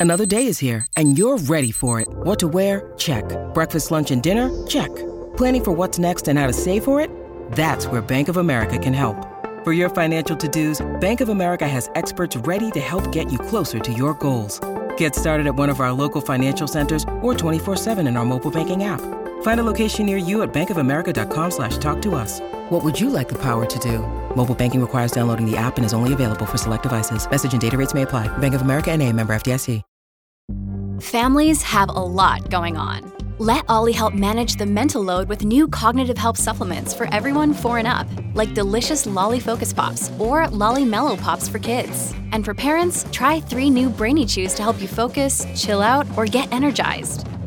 [0.00, 2.08] Another day is here, and you're ready for it.
[2.10, 2.92] What to wear?
[2.98, 3.24] Check.
[3.54, 4.50] Breakfast, lunch, and dinner?
[4.66, 4.94] Check.
[5.36, 7.10] Planning for what's next and how to save for it?
[7.52, 9.16] That's where Bank of America can help.
[9.64, 13.38] For your financial to dos, Bank of America has experts ready to help get you
[13.38, 14.60] closer to your goals.
[14.98, 18.84] Get started at one of our local financial centers or 24-7 in our mobile banking
[18.84, 19.00] app.
[19.44, 22.40] Find a location near you at bankofamerica.com slash talk to us.
[22.70, 23.98] What would you like the power to do?
[24.34, 27.30] Mobile banking requires downloading the app and is only available for select devices.
[27.30, 28.26] Message and data rates may apply.
[28.38, 29.82] Bank of America and a member FDIC.
[31.00, 33.12] Families have a lot going on.
[33.38, 37.78] Let OLLY help manage the mental load with new cognitive help supplements for everyone four
[37.78, 42.14] and up, like delicious Lolly Focus Pops or Lolly Mellow Pops for kids.
[42.32, 46.24] And for parents, try three new Brainy Chews to help you focus, chill out, or
[46.24, 47.26] get energized.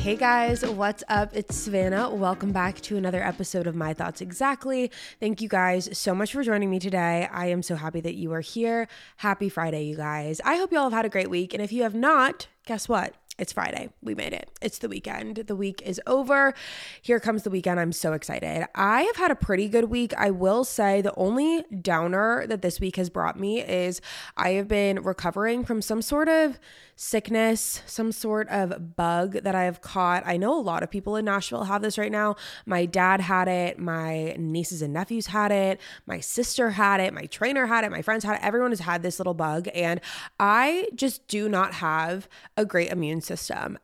[0.00, 1.36] Hey guys, what's up?
[1.36, 2.08] It's Savannah.
[2.08, 4.90] Welcome back to another episode of My Thoughts Exactly.
[5.20, 7.28] Thank you guys so much for joining me today.
[7.30, 8.88] I am so happy that you are here.
[9.18, 10.40] Happy Friday, you guys.
[10.42, 11.52] I hope you all have had a great week.
[11.52, 13.12] And if you have not, guess what?
[13.40, 13.88] It's Friday.
[14.02, 14.50] We made it.
[14.60, 15.36] It's the weekend.
[15.36, 16.52] The week is over.
[17.00, 17.80] Here comes the weekend.
[17.80, 18.66] I'm so excited.
[18.74, 20.12] I have had a pretty good week.
[20.18, 24.02] I will say the only downer that this week has brought me is
[24.36, 26.60] I have been recovering from some sort of
[26.96, 30.22] sickness, some sort of bug that I have caught.
[30.26, 32.36] I know a lot of people in Nashville have this right now.
[32.66, 37.24] My dad had it, my nieces and nephews had it, my sister had it, my
[37.24, 38.44] trainer had it, my friends had it.
[38.44, 39.66] Everyone has had this little bug.
[39.74, 40.02] And
[40.38, 43.29] I just do not have a great immune system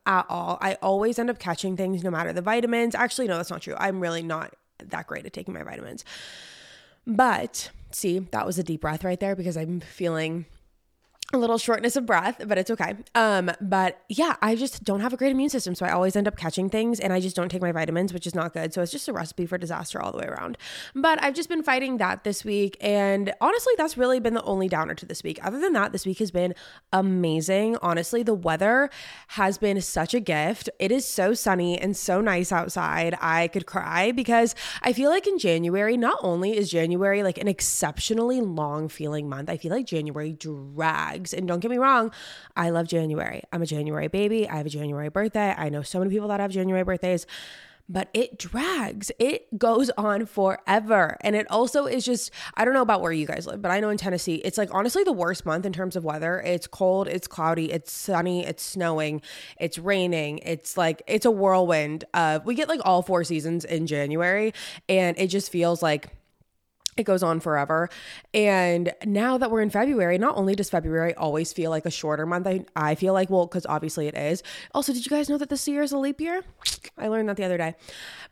[0.07, 0.59] at all.
[0.61, 2.95] I always end up catching things no matter the vitamins.
[2.95, 3.75] Actually, no, that's not true.
[3.79, 6.05] I'm really not that great at taking my vitamins.
[7.07, 10.47] But see, that was a deep breath right there because I'm feeling
[11.33, 12.95] a little shortness of breath, but it's okay.
[13.17, 16.29] Um, but yeah, I just don't have a great immune system, so I always end
[16.29, 18.73] up catching things, and I just don't take my vitamins, which is not good.
[18.73, 20.57] So it's just a recipe for disaster all the way around.
[20.95, 24.69] But I've just been fighting that this week, and honestly, that's really been the only
[24.69, 25.45] downer to this week.
[25.45, 26.55] Other than that, this week has been
[26.93, 27.77] amazing.
[27.83, 28.89] Honestly, the weather
[29.29, 30.71] has been such a gift.
[30.79, 33.17] It is so sunny and so nice outside.
[33.21, 37.49] I could cry because I feel like in January, not only is January like an
[37.49, 42.13] exceptionally long feeling month, I feel like January drags and don't get me wrong,
[42.57, 43.43] I love January.
[43.53, 44.49] I'm a January baby.
[44.49, 45.55] I have a January birthday.
[45.57, 47.27] I know so many people that have January birthdays
[47.89, 49.13] but it drags.
[49.19, 51.17] It goes on forever.
[51.21, 53.81] And it also is just, I don't know about where you guys live, but I
[53.81, 56.41] know in Tennessee, it's like honestly the worst month in terms of weather.
[56.41, 59.23] It's cold, it's cloudy, it's sunny, it's snowing,
[59.59, 60.39] it's raining.
[60.39, 62.05] It's like, it's a whirlwind.
[62.13, 64.53] Uh, we get like all four seasons in January,
[64.89, 66.09] and it just feels like,
[66.97, 67.89] it goes on forever.
[68.33, 72.27] And now that we're in February, not only does February always feel like a shorter
[72.27, 74.43] month, I, I feel like, well, because obviously it is.
[74.75, 76.43] Also, did you guys know that this year is a leap year?
[76.99, 77.75] I learned that the other day.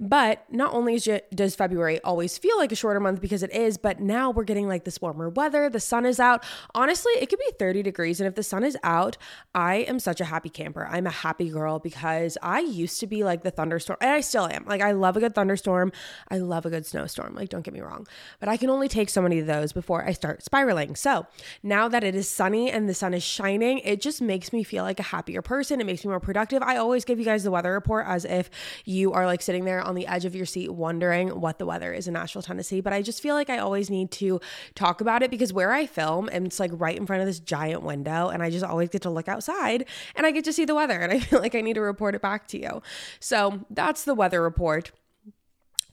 [0.00, 1.00] But not only
[1.34, 4.69] does February always feel like a shorter month because it is, but now we're getting
[4.69, 5.69] like this warmer weather.
[5.69, 6.44] The sun is out.
[6.75, 8.20] Honestly, it could be 30 degrees.
[8.20, 9.16] And if the sun is out,
[9.54, 10.86] I am such a happy camper.
[10.86, 14.46] I'm a happy girl because I used to be like the thunderstorm, and I still
[14.46, 14.64] am.
[14.66, 15.92] Like, I love a good thunderstorm.
[16.28, 17.34] I love a good snowstorm.
[17.34, 18.06] Like, don't get me wrong.
[18.41, 20.97] But I can only take so many of those before I start spiraling.
[20.97, 21.26] So
[21.62, 24.84] now that it is sunny and the sun is shining, it just makes me feel
[24.84, 25.81] like a happier person.
[25.81, 26.62] It makes me more productive.
[26.62, 28.50] I always give you guys the weather report as if
[28.84, 31.93] you are like sitting there on the edge of your seat wondering what the weather
[31.93, 32.81] is in Nashville, Tennessee.
[32.81, 34.41] But I just feel like I always need to
[34.75, 37.41] talk about it because where I film, and it's like right in front of this
[37.41, 40.64] giant window, and I just always get to look outside and I get to see
[40.64, 40.99] the weather.
[40.99, 42.82] And I feel like I need to report it back to you.
[43.20, 44.93] So that's the weather report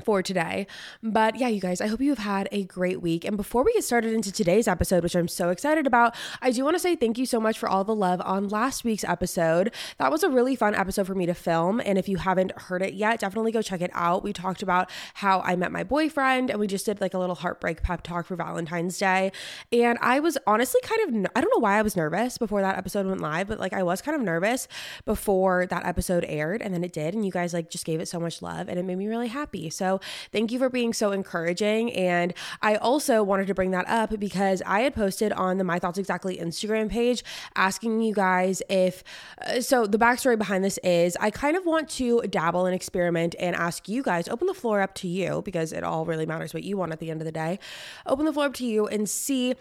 [0.01, 0.68] for today.
[1.01, 3.25] But yeah, you guys, I hope you have had a great week.
[3.25, 6.63] And before we get started into today's episode, which I'm so excited about, I do
[6.63, 9.74] want to say thank you so much for all the love on last week's episode.
[9.98, 11.81] That was a really fun episode for me to film.
[11.83, 14.24] And if you haven't heard it yet, definitely go check it out.
[14.24, 17.36] We talked about how I met my boyfriend and we just did like a little
[17.36, 19.31] heartbreak pep talk for Valentine's Day.
[19.71, 22.77] And I was honestly kind of, I don't know why I was nervous before that
[22.77, 24.68] episode went live, but like I was kind of nervous
[25.06, 26.62] before that episode aired.
[26.62, 27.13] And then it did.
[27.13, 29.27] And you guys like just gave it so much love and it made me really
[29.27, 29.69] happy.
[29.69, 29.90] So
[30.31, 31.91] Thank you for being so encouraging.
[31.93, 35.79] And I also wanted to bring that up because I had posted on the My
[35.79, 37.23] Thoughts Exactly Instagram page
[37.55, 39.03] asking you guys if,
[39.45, 43.35] uh, so the backstory behind this is I kind of want to dabble and experiment
[43.39, 46.53] and ask you guys, open the floor up to you because it all really matters
[46.53, 47.59] what you want at the end of the day.
[48.05, 49.55] Open the floor up to you and see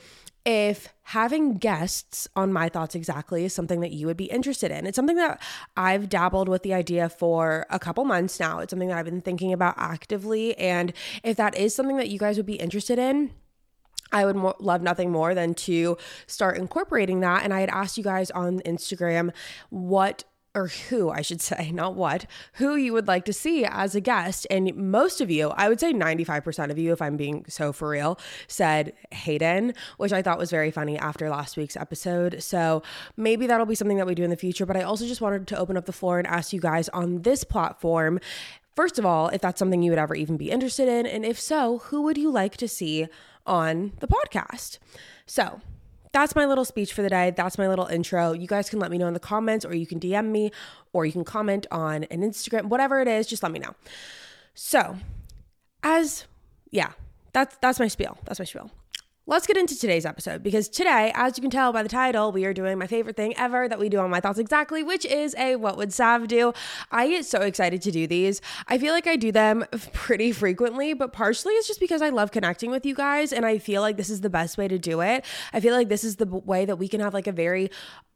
[0.45, 4.87] if having guests on my thoughts exactly is something that you would be interested in.
[4.87, 5.41] It's something that
[5.77, 8.61] I've dabbled with the idea for a couple months now.
[8.61, 10.57] It's something that I've been thinking about actively.
[10.57, 10.93] And
[11.23, 13.33] if that is something that you guys would be interested in,
[14.13, 15.97] I would mo- love nothing more than to
[16.27, 17.45] start incorporating that.
[17.45, 19.33] And I had asked you guys on Instagram
[19.69, 23.94] what or who I should say, not what, who you would like to see as
[23.94, 24.47] a guest.
[24.50, 27.91] And most of you, I would say 95% of you, if I'm being so for
[27.91, 28.19] real,
[28.49, 32.43] said Hayden, which I thought was very funny after last week's episode.
[32.43, 32.82] So
[33.17, 34.67] maybe that'll be something that we do in the future.
[34.67, 37.23] But I also just wanted to open up the floor and ask you guys on
[37.23, 38.19] this platform.
[38.75, 41.06] First of all, if that's something you would ever even be interested in.
[41.06, 43.08] And if so, who would you like to see
[43.47, 44.79] on the podcast?
[45.26, 45.61] So,
[46.12, 47.33] that's my little speech for the day.
[47.37, 48.33] That's my little intro.
[48.33, 50.51] You guys can let me know in the comments, or you can DM me,
[50.93, 53.75] or you can comment on an Instagram, whatever it is, just let me know.
[54.55, 54.97] So,
[55.83, 56.27] as
[56.71, 56.93] yeah,
[57.33, 58.19] that's that's my spiel.
[58.25, 58.71] That's my spiel.
[59.27, 62.47] Let's get into today's episode because today, as you can tell by the title, we
[62.47, 65.37] are doing my favorite thing ever that we do on My Thoughts Exactly, which is
[65.37, 66.55] a What Would Sav Do?
[66.91, 68.41] I get so excited to do these.
[68.67, 72.33] I feel like I do them pretty frequently, but partially it's just because I love
[72.33, 75.01] connecting with you guys and I feel like this is the best way to do
[75.03, 75.25] it.
[75.53, 77.71] I feel like this is the way that we can have like a very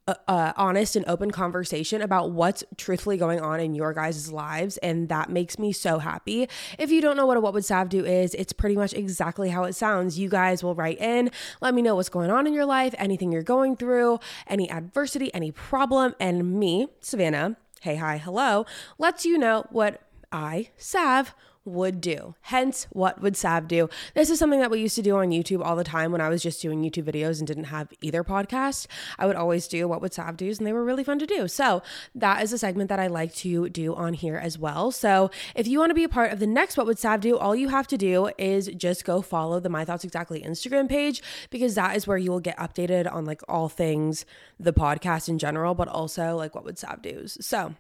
[0.07, 4.77] uh, honest and open conversation about what's truthfully going on in your guys' lives.
[4.79, 6.49] And that makes me so happy.
[6.79, 9.51] If you don't know what a What Would Sav Do is, it's pretty much exactly
[9.51, 10.19] how it sounds.
[10.19, 11.31] You guys will write in,
[11.61, 15.33] let me know what's going on in your life, anything you're going through, any adversity,
[15.35, 16.15] any problem.
[16.21, 18.67] And me, Savannah, hey, hi, hello,
[18.99, 20.01] lets you know what
[20.33, 22.35] I, Sav, would do.
[22.43, 23.89] Hence, what would Sav do?
[24.15, 26.29] This is something that we used to do on YouTube all the time when I
[26.29, 28.87] was just doing YouTube videos and didn't have either podcast.
[29.19, 31.49] I would always do what would Sav do, and they were really fun to do.
[31.49, 31.83] So
[32.15, 34.91] that is a segment that I like to do on here as well.
[34.91, 37.39] So if you want to be a part of the next What Would Sav Do,
[37.39, 41.23] all you have to do is just go follow the My Thoughts Exactly Instagram page
[41.51, 44.27] because that is where you will get updated on like all things
[44.61, 47.39] the podcast in general, but also like what would Sav do's.
[47.41, 47.75] So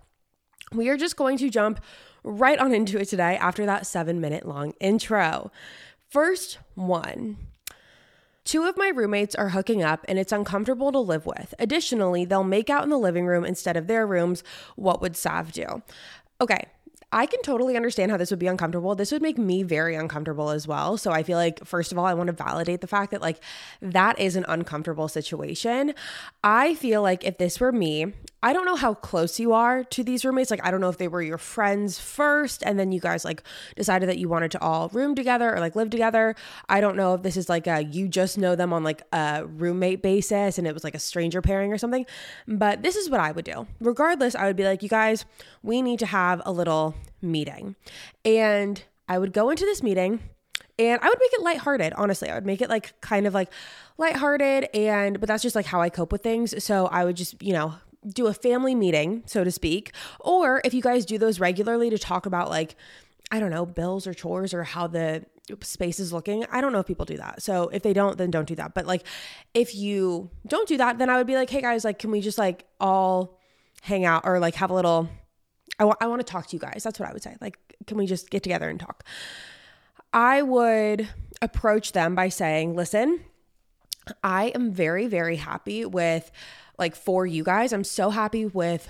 [0.72, 1.80] we are just going to jump
[2.25, 5.53] right on into it today after that seven minute long intro.
[6.09, 7.37] First one.
[8.44, 11.55] Two of my roommates are hooking up and it's uncomfortable to live with.
[11.59, 14.43] Additionally, they'll make out in the living room instead of their rooms.
[14.76, 15.82] What would Sav do?
[16.41, 16.67] Okay,
[17.15, 18.97] I can totally understand how this would be uncomfortable.
[18.97, 20.99] This would make me very uncomfortable as well.
[20.99, 23.38] So I feel like, first of all, I want to validate the fact that, like,
[23.81, 25.94] that is an uncomfortable situation.
[26.43, 28.12] I feel like if this were me,
[28.44, 30.50] I don't know how close you are to these roommates.
[30.50, 33.43] Like, I don't know if they were your friends first and then you guys like
[33.75, 36.37] decided that you wanted to all room together or like live together.
[36.69, 39.46] I don't know if this is like a you just know them on like a
[39.46, 42.05] roommate basis and it was like a stranger pairing or something.
[42.46, 43.67] But this is what I would do.
[43.81, 45.25] Regardless, I would be like, you guys,
[45.62, 47.76] we need to have a little meeting.
[48.26, 50.20] And I would go into this meeting
[50.79, 52.29] and I would make it lighthearted, honestly.
[52.29, 53.49] I would make it like kind of like
[53.97, 56.62] lighthearted and but that's just like how I cope with things.
[56.62, 60.74] So I would just, you know, do a family meeting, so to speak, or if
[60.74, 62.76] you guys do those regularly to talk about like
[63.30, 65.24] I don't know, bills or chores or how the
[65.62, 66.44] space is looking.
[66.50, 67.42] I don't know if people do that.
[67.42, 68.74] So if they don't, then don't do that.
[68.74, 69.06] But like
[69.52, 72.20] if you don't do that, then I would be like, "Hey guys, like can we
[72.20, 73.38] just like all
[73.82, 75.08] hang out or like have a little
[75.78, 77.37] I I want to talk to you guys." That's what I would say.
[77.40, 79.04] Like can we just get together and talk?
[80.12, 81.08] I would
[81.42, 83.20] approach them by saying, "Listen,
[84.23, 86.30] I am very very happy with
[86.78, 87.73] like for you guys.
[87.73, 88.88] I'm so happy with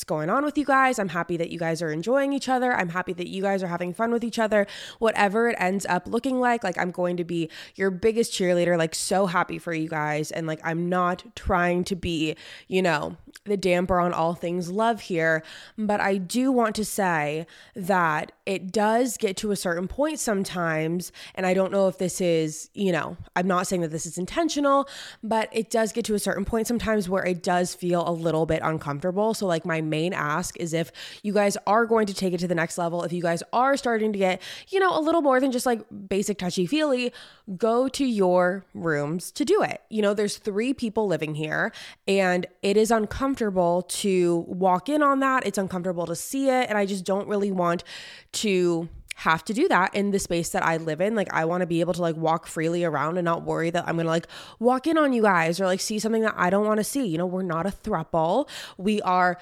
[0.00, 0.98] what's going on with you guys.
[0.98, 2.72] I'm happy that you guys are enjoying each other.
[2.72, 4.66] I'm happy that you guys are having fun with each other.
[4.98, 8.94] Whatever it ends up looking like, like I'm going to be your biggest cheerleader, like
[8.94, 10.30] so happy for you guys.
[10.30, 12.34] And like I'm not trying to be,
[12.66, 15.42] you know, the damper on all things love here.
[15.76, 21.12] But I do want to say that it does get to a certain point sometimes.
[21.34, 24.16] And I don't know if this is, you know, I'm not saying that this is
[24.16, 24.88] intentional,
[25.22, 28.46] but it does get to a certain point sometimes where it does feel a little
[28.46, 29.34] bit uncomfortable.
[29.34, 30.92] So, like, my main ask is if
[31.22, 33.76] you guys are going to take it to the next level, if you guys are
[33.76, 37.12] starting to get, you know, a little more than just like basic touchy feely,
[37.56, 39.82] go to your rooms to do it.
[39.90, 41.72] You know, there's three people living here
[42.06, 45.46] and it is uncomfortable to walk in on that.
[45.46, 46.68] It's uncomfortable to see it.
[46.68, 47.84] And I just don't really want
[48.32, 48.88] to
[49.20, 51.14] have to do that in the space that I live in.
[51.14, 53.86] Like I want to be able to like walk freely around and not worry that
[53.86, 54.26] I'm going to like
[54.58, 57.06] walk in on you guys or like see something that I don't want to see.
[57.06, 58.48] You know, we're not a throuple.
[58.78, 59.36] We are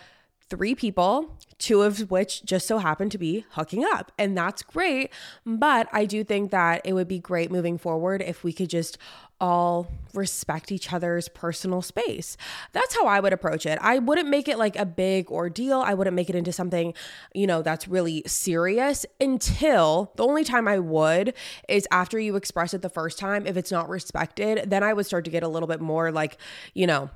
[0.51, 4.13] three people, two of which just so happen to be hooking up.
[4.19, 5.11] And that's great.
[5.45, 8.99] But I do think that it would be great moving forward if we could just
[9.41, 12.37] all respect each other's personal space.
[12.73, 13.79] That's how I would approach it.
[13.81, 15.81] I wouldn't make it like a big ordeal.
[15.81, 16.93] I wouldn't make it into something,
[17.35, 21.35] you know, that's really serious until the only time I would
[21.69, 23.47] is after you express it the first time.
[23.47, 26.39] If it's not respected, then I would start to get a little bit more like,
[26.75, 27.11] you know,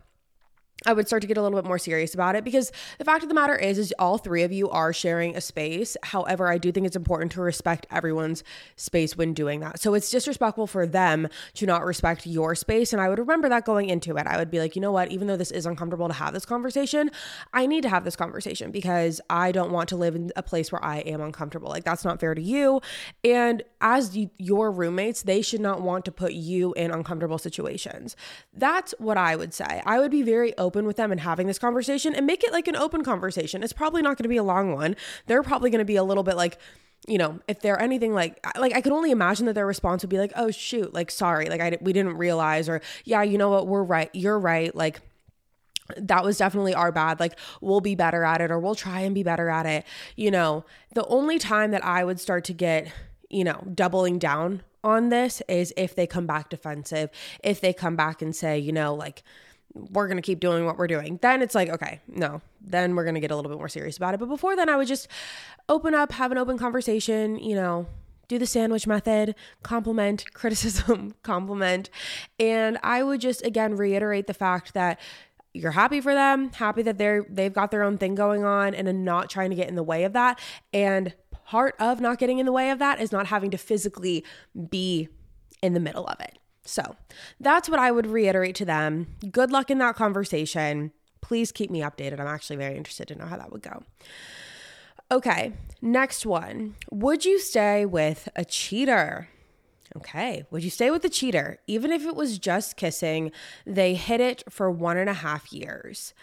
[0.87, 3.23] I would start to get a little bit more serious about it because the fact
[3.23, 5.97] of the matter is is all three of you are sharing a space.
[6.03, 8.45] However, I do think it's important to respect everyone's
[8.77, 9.81] space when doing that.
[9.81, 13.65] So it's disrespectful for them to not respect your space and I would remember that
[13.65, 14.27] going into it.
[14.27, 15.11] I would be like, "You know what?
[15.11, 17.11] Even though this is uncomfortable to have this conversation,
[17.53, 20.73] I need to have this conversation because I don't want to live in a place
[20.73, 21.69] where I am uncomfortable.
[21.69, 22.81] Like that's not fair to you.
[23.25, 28.17] And as you, your roommates, they should not want to put you in uncomfortable situations.
[28.53, 29.83] That's what I would say.
[29.85, 32.53] I would be very open open with them and having this conversation and make it
[32.53, 33.63] like an open conversation.
[33.63, 34.97] It's probably not going to be a long one.
[35.27, 36.59] They're probably going to be a little bit like,
[37.07, 40.09] you know, if they're anything like like I could only imagine that their response would
[40.09, 43.51] be like, "Oh shoot, like sorry, like I we didn't realize," or "Yeah, you know
[43.51, 45.01] what, we're right, you're right," like
[45.97, 47.21] that was definitely our bad.
[47.21, 49.85] Like, we'll be better at it or we'll try and be better at it.
[50.17, 50.65] You know,
[50.95, 52.91] the only time that I would start to get,
[53.29, 57.11] you know, doubling down on this is if they come back defensive,
[57.43, 59.23] if they come back and say, you know, like,
[59.75, 61.19] we're going to keep doing what we're doing.
[61.23, 63.97] Then it's like, okay, no, then we're going to get a little bit more serious
[63.97, 64.21] about it.
[64.21, 65.09] But before then, I would just
[65.69, 67.87] open up, have an open conversation, you know,
[68.29, 71.91] do the sandwich method, compliment, criticism, compliment.
[72.39, 75.01] And I would just again reiterate the fact that
[75.55, 79.05] you're happy for them, happy that they're they've got their own thing going on and
[79.05, 80.39] not trying to get in the way of that.
[80.73, 81.15] And
[81.45, 84.25] part of not getting in the way of that is not having to physically
[84.71, 85.09] be
[85.63, 86.39] in the middle of it.
[86.65, 86.97] So
[87.41, 89.09] that's what I would reiterate to them.
[89.31, 90.93] Good luck in that conversation.
[91.21, 92.21] Please keep me updated.
[92.21, 93.83] I'm actually very interested to know how that would go.
[95.11, 96.77] Okay, next one.
[96.91, 99.29] Would you stay with a cheater?
[99.95, 101.59] Okay, would you stay with a cheater?
[101.67, 103.31] Even if it was just kissing,
[103.67, 106.15] they hid it for one and a half years.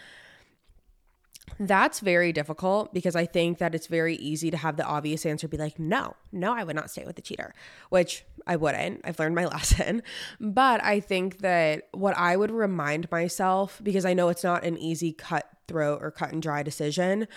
[1.62, 5.46] That's very difficult because I think that it's very easy to have the obvious answer
[5.46, 7.52] be like, no, no, I would not stay with a cheater,
[7.90, 9.02] which I wouldn't.
[9.04, 10.02] I've learned my lesson.
[10.40, 14.78] But I think that what I would remind myself, because I know it's not an
[14.78, 17.28] easy cutthroat or cut and dry decision,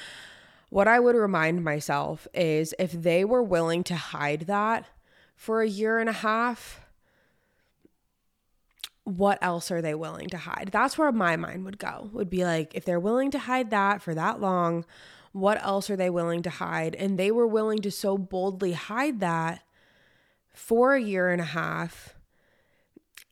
[0.70, 4.86] what I would remind myself is if they were willing to hide that
[5.36, 6.80] for a year and a half,
[9.06, 10.70] what else are they willing to hide?
[10.72, 12.10] That's where my mind would go.
[12.14, 14.86] Would be like if they're willing to hide that for that long,
[15.34, 16.96] what else are they willing to hide?
[16.96, 19.64] And they were willing to so boldly hide that
[20.54, 22.13] for a year and a half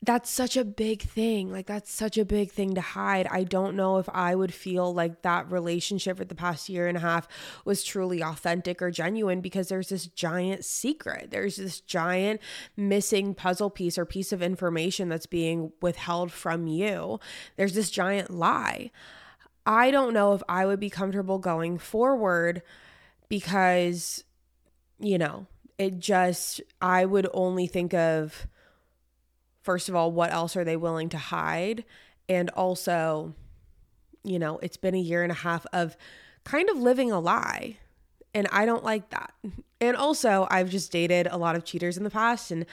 [0.03, 1.51] that's such a big thing.
[1.51, 3.27] Like, that's such a big thing to hide.
[3.29, 6.97] I don't know if I would feel like that relationship for the past year and
[6.97, 7.27] a half
[7.65, 11.29] was truly authentic or genuine because there's this giant secret.
[11.29, 12.41] There's this giant
[12.75, 17.19] missing puzzle piece or piece of information that's being withheld from you.
[17.55, 18.89] There's this giant lie.
[19.67, 22.63] I don't know if I would be comfortable going forward
[23.29, 24.23] because,
[24.99, 25.45] you know,
[25.77, 28.47] it just, I would only think of,
[29.61, 31.83] first of all, what else are they willing to hide?
[32.27, 33.35] And also,
[34.23, 35.97] you know, it's been a year and a half of
[36.43, 37.77] kind of living a lie.
[38.33, 39.33] And I don't like that.
[39.83, 42.67] And also, I've just dated a lot of cheaters in the past and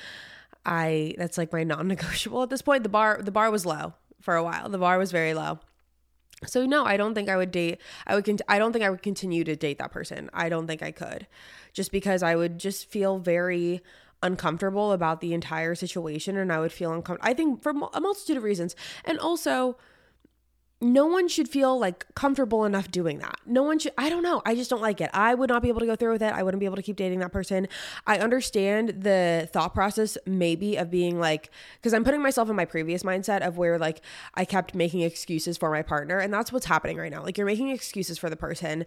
[0.67, 2.83] I that's like my non-negotiable at this point.
[2.83, 4.69] The bar the bar was low for a while.
[4.69, 5.59] The bar was very low.
[6.47, 8.91] So no, I don't think I would date I would cont- I don't think I
[8.91, 10.29] would continue to date that person.
[10.35, 11.27] I don't think I could.
[11.73, 13.83] Just because I would just feel very
[14.23, 17.31] uncomfortable about the entire situation and I would feel uncomfortable.
[17.31, 18.75] I think for a multitude of reasons.
[19.05, 19.77] And also,
[20.81, 23.37] no one should feel like comfortable enough doing that.
[23.45, 24.43] No one should, I don't know.
[24.47, 25.11] I just don't like it.
[25.13, 26.33] I would not be able to go through with it.
[26.33, 27.67] I wouldn't be able to keep dating that person.
[28.07, 32.65] I understand the thought process, maybe, of being like, because I'm putting myself in my
[32.65, 34.03] previous mindset of where like
[34.35, 36.19] I kept making excuses for my partner.
[36.19, 37.25] And that's what's happening right now.
[37.25, 38.87] Like you're making excuses for the person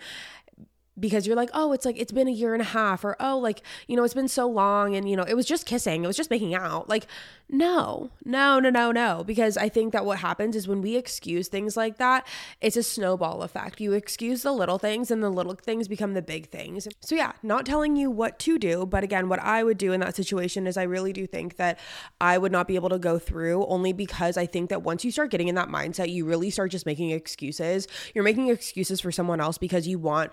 [1.01, 3.37] because you're like, oh, it's like it's been a year and a half, or oh,
[3.37, 6.07] like, you know, it's been so long, and you know, it was just kissing, it
[6.07, 6.87] was just making out.
[6.87, 7.07] Like,
[7.49, 9.23] no, no, no, no, no.
[9.25, 12.25] Because I think that what happens is when we excuse things like that,
[12.61, 13.81] it's a snowball effect.
[13.81, 16.87] You excuse the little things, and the little things become the big things.
[17.01, 19.99] So, yeah, not telling you what to do, but again, what I would do in
[20.01, 21.79] that situation is I really do think that
[22.21, 25.11] I would not be able to go through only because I think that once you
[25.11, 27.87] start getting in that mindset, you really start just making excuses.
[28.13, 30.31] You're making excuses for someone else because you want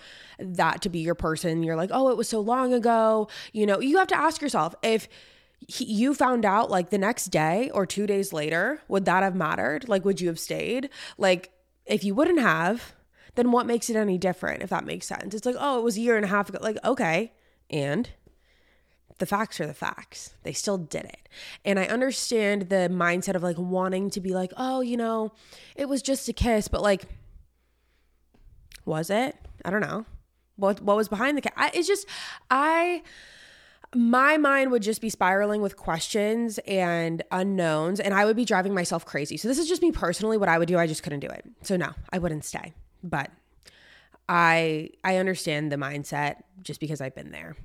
[0.58, 1.62] that to be your person.
[1.62, 3.28] You're like, oh, it was so long ago.
[3.52, 5.08] You know, you have to ask yourself if,
[5.66, 9.34] he, you found out like the next day or two days later, would that have
[9.34, 9.88] mattered?
[9.88, 10.90] Like, would you have stayed?
[11.16, 11.50] Like,
[11.84, 12.94] if you wouldn't have,
[13.34, 15.34] then what makes it any different if that makes sense?
[15.34, 16.58] It's like, oh, it was a year and a half ago.
[16.60, 17.32] Like, okay,
[17.70, 18.08] and
[19.18, 20.34] the facts are the facts.
[20.44, 21.28] They still did it.
[21.64, 25.32] And I understand the mindset of like wanting to be like, oh, you know,
[25.74, 27.04] it was just a kiss, but like,
[28.84, 29.36] was it?
[29.64, 30.06] I don't know.
[30.58, 31.52] What what was behind the kiss?
[31.74, 32.06] it's just
[32.50, 33.02] I
[33.94, 38.74] my mind would just be spiraling with questions and unknowns and I would be driving
[38.74, 39.38] myself crazy.
[39.38, 40.78] So this is just me personally what I would do.
[40.78, 41.44] I just couldn't do it.
[41.62, 42.74] So no, I wouldn't stay.
[43.02, 43.30] But
[44.28, 47.56] I I understand the mindset just because I've been there.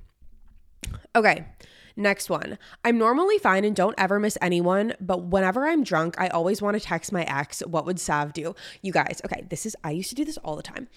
[1.14, 1.44] Okay.
[1.96, 2.58] Next one.
[2.84, 6.74] I'm normally fine and don't ever miss anyone, but whenever I'm drunk, I always want
[6.74, 7.60] to text my ex.
[7.60, 8.56] What would Sav do?
[8.82, 10.88] You guys, okay, this is, I used to do this all the time.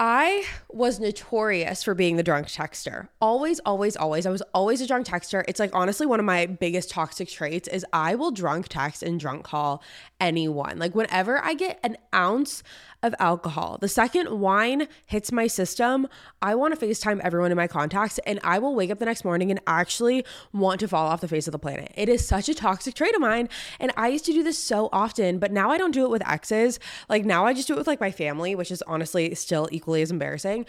[0.00, 3.08] I was notorious for being the drunk texter.
[3.20, 4.26] Always, always, always.
[4.26, 5.44] I was always a drunk texter.
[5.48, 9.18] It's like honestly one of my biggest toxic traits is I will drunk text and
[9.18, 9.82] drunk call
[10.20, 10.78] anyone.
[10.78, 12.62] Like whenever I get an ounce
[13.02, 13.78] of alcohol.
[13.80, 16.08] The second wine hits my system,
[16.42, 19.24] I want to FaceTime everyone in my contacts and I will wake up the next
[19.24, 21.92] morning and actually want to fall off the face of the planet.
[21.94, 23.48] It is such a toxic trait of mine.
[23.78, 26.26] And I used to do this so often, but now I don't do it with
[26.28, 26.80] exes.
[27.08, 30.02] Like now I just do it with like my family, which is honestly still equally
[30.02, 30.66] as embarrassing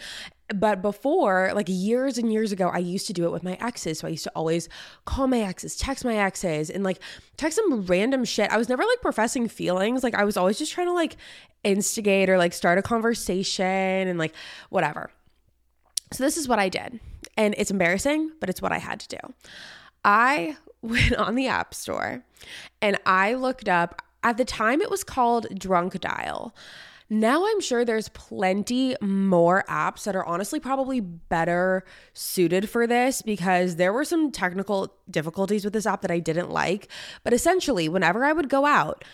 [0.54, 4.00] but before like years and years ago i used to do it with my exes.
[4.00, 4.68] So i used to always
[5.04, 6.98] call my exes text my exes and like
[7.36, 8.50] text them random shit.
[8.50, 10.02] I was never like professing feelings.
[10.02, 11.16] Like i was always just trying to like
[11.62, 14.34] instigate or like start a conversation and like
[14.70, 15.10] whatever.
[16.12, 17.00] So this is what i did.
[17.36, 19.34] And it's embarrassing but it's what i had to do.
[20.04, 22.24] I went on the app store
[22.80, 26.54] and i looked up at the time it was called drunk dial
[27.10, 33.20] now I'm sure there's plenty more apps that are honestly probably better suited for this
[33.20, 36.86] because there were some technical difficulties with this app that I didn't like.
[37.24, 39.04] But essentially, whenever I would go out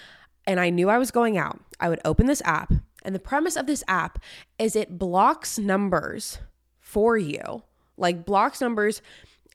[0.46, 2.70] and I knew I was going out, I would open this app.
[3.02, 4.22] And the premise of this app
[4.58, 6.38] is it blocks numbers
[6.80, 7.62] for you,
[7.96, 9.00] like blocks numbers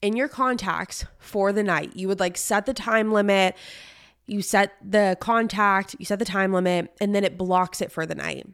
[0.02, 1.94] in your contacts for the night.
[1.94, 3.54] You would like set the time limit
[4.26, 8.06] you set the contact, you set the time limit, and then it blocks it for
[8.06, 8.46] the night.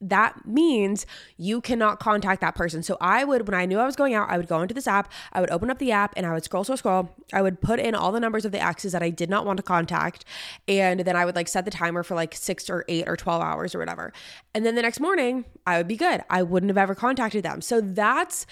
[0.00, 1.06] That means
[1.36, 2.82] you cannot contact that person.
[2.82, 4.88] So I would, when I knew I was going out, I would go into this
[4.88, 7.14] app, I would open up the app and I would scroll, scroll, scroll.
[7.32, 9.58] I would put in all the numbers of the exes that I did not want
[9.58, 10.24] to contact.
[10.66, 13.40] And then I would like set the timer for like six or eight or 12
[13.40, 14.12] hours or whatever.
[14.54, 16.24] And then the next morning, I would be good.
[16.28, 17.60] I wouldn't have ever contacted them.
[17.60, 18.44] So that's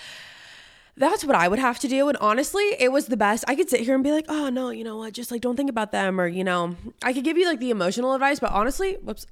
[1.01, 2.09] that's what I would have to do.
[2.09, 3.43] And honestly, it was the best.
[3.49, 5.15] I could sit here and be like, oh no, you know what?
[5.15, 6.21] Just like don't think about them.
[6.21, 9.27] Or, you know, I could give you like the emotional advice, but honestly, whoops.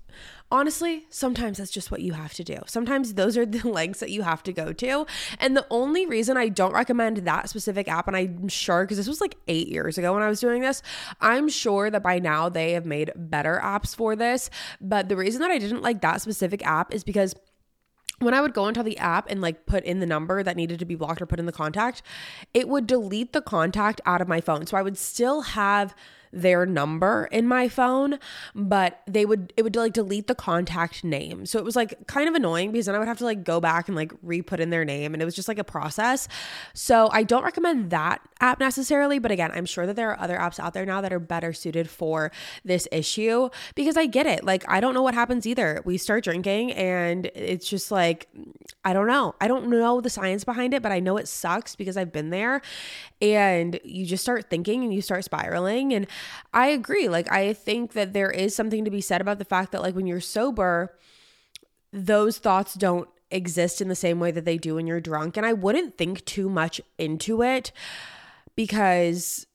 [0.50, 2.57] Honestly, sometimes that's just what you have to do.
[2.64, 5.07] Sometimes those are the lengths that you have to go to.
[5.40, 9.07] And the only reason I don't recommend that specific app, and I'm sure because this
[9.07, 10.83] was like eight years ago when I was doing this,
[11.20, 14.48] I'm sure that by now they have made better apps for this.
[14.81, 17.35] But the reason that I didn't like that specific app is because
[18.20, 20.78] when I would go into the app and like put in the number that needed
[20.81, 22.02] to be blocked or put in the contact,
[22.52, 24.66] it would delete the contact out of my phone.
[24.66, 25.94] So I would still have
[26.33, 28.19] their number in my phone,
[28.55, 31.47] but they would it would like delete the contact name.
[31.47, 33.61] So it was like kind of annoying because then I would have to like go
[33.61, 36.29] back and like re-put in their name and it was just like a process.
[36.75, 40.37] So I don't recommend that app necessarily, but again, I'm sure that there are other
[40.37, 42.31] apps out there now that are better suited for
[42.64, 44.45] this issue because I get it.
[44.45, 45.83] Like I don't know what happens either.
[45.85, 48.29] We start drinking and it's just like
[48.85, 49.35] I don't know.
[49.41, 52.31] I don't know the science behind it, but I know it sucks because I've been
[52.31, 52.61] there
[53.20, 56.07] and you just start thinking and you start spiraling and
[56.52, 57.09] I agree.
[57.09, 59.96] Like, I think that there is something to be said about the fact that, like,
[59.96, 60.96] when you're sober,
[61.92, 65.37] those thoughts don't exist in the same way that they do when you're drunk.
[65.37, 67.72] And I wouldn't think too much into it
[68.54, 69.46] because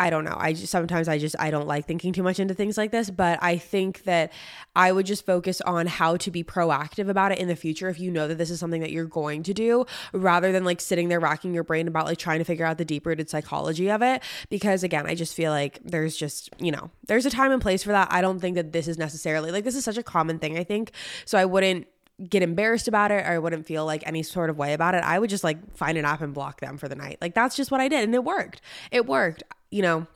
[0.00, 0.36] I don't know.
[0.38, 3.10] I just sometimes I just I don't like thinking too much into things like this,
[3.10, 4.32] but I think that
[4.74, 8.00] I would just focus on how to be proactive about it in the future if
[8.00, 9.84] you know that this is something that you're going to do
[10.14, 12.84] rather than like sitting there racking your brain about like trying to figure out the
[12.84, 16.90] deep rooted psychology of it because again, I just feel like there's just, you know,
[17.06, 18.08] there's a time and place for that.
[18.10, 20.64] I don't think that this is necessarily like this is such a common thing, I
[20.64, 20.92] think.
[21.26, 21.86] So I wouldn't
[22.26, 25.04] get embarrassed about it or I wouldn't feel like any sort of way about it.
[25.04, 27.18] I would just like find an app and block them for the night.
[27.20, 28.62] Like that's just what I did and it worked.
[28.90, 30.06] It worked you know,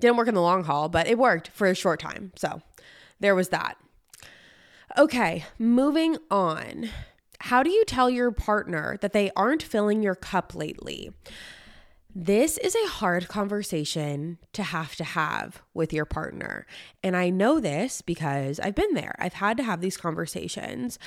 [0.00, 2.32] didn't work in the long haul, but it worked for a short time.
[2.36, 2.60] So
[3.20, 3.76] there was that.
[4.98, 6.90] Okay, moving on.
[7.40, 11.12] How do you tell your partner that they aren't filling your cup lately?
[12.14, 16.66] This is a hard conversation to have to have with your partner.
[17.02, 19.14] And I know this because I've been there.
[19.18, 20.98] I've had to have these conversations.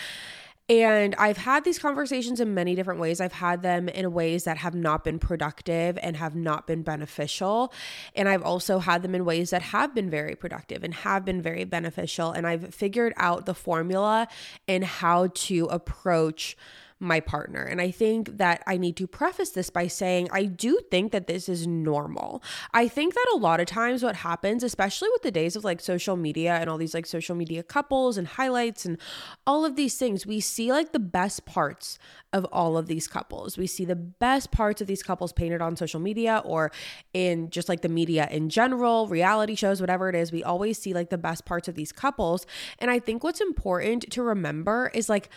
[0.67, 3.21] And I've had these conversations in many different ways.
[3.21, 7.71] I've had them in ways that have not been productive and have not been beneficial.
[8.15, 11.39] And I've also had them in ways that have been very productive and have been
[11.39, 12.32] very beneficial.
[12.32, 14.28] And I've figured out the formula
[14.67, 16.58] and how to approach
[16.99, 17.62] my partner.
[17.62, 21.27] And I think that I need to preface this by saying I do think that
[21.27, 22.41] this is normal.
[22.73, 25.81] I think that a lot of times what happens, especially with the days of like
[25.81, 28.97] social media and all these like social media couples and highlights and
[29.45, 31.99] all of these things, we see like the best parts
[32.31, 33.58] of all of these couples.
[33.58, 36.71] We see the best parts of these couples painted on social media or
[37.13, 40.31] in just like the media in general, reality shows, whatever it is.
[40.31, 42.45] We always see like the best parts of these couples.
[42.79, 45.29] And I think what's important to remember is like,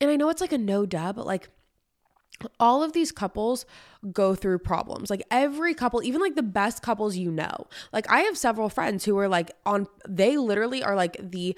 [0.00, 1.48] and I know it's like a no duh, but like
[2.60, 3.64] all of these couples
[4.12, 5.10] go through problems.
[5.10, 7.66] Like every couple, even like the best couples you know.
[7.92, 11.56] Like I have several friends who are like on they literally are like the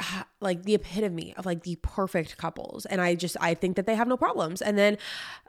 [0.40, 3.94] like the epitome of like the perfect couples and I just I think that they
[3.94, 4.62] have no problems.
[4.62, 4.98] And then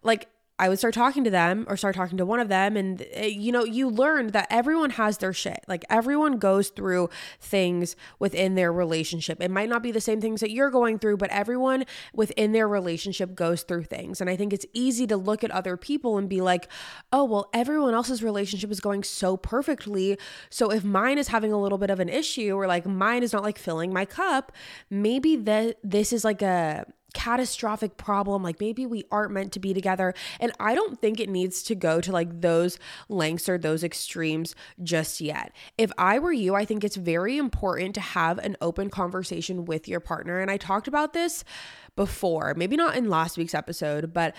[0.03, 0.27] like
[0.59, 2.75] I would start talking to them or start talking to one of them.
[2.75, 5.63] And, eh, you know, you learned that everyone has their shit.
[5.69, 9.41] Like everyone goes through things within their relationship.
[9.41, 12.67] It might not be the same things that you're going through, but everyone within their
[12.67, 14.19] relationship goes through things.
[14.19, 16.67] And I think it's easy to look at other people and be like,
[17.13, 20.17] oh, well, everyone else's relationship is going so perfectly.
[20.49, 23.31] So if mine is having a little bit of an issue or like mine is
[23.31, 24.51] not like filling my cup,
[24.89, 29.73] maybe that this is like a, catastrophic problem like maybe we aren't meant to be
[29.73, 30.13] together.
[30.39, 34.55] And i don't think it needs to go to like those lengths or those extremes
[34.83, 35.53] just yet.
[35.77, 39.87] If i were you i think it's very important to have an open conversation with
[39.87, 40.39] your partner.
[40.39, 41.43] And i talked about this
[41.95, 44.33] before maybe not in last week's episode but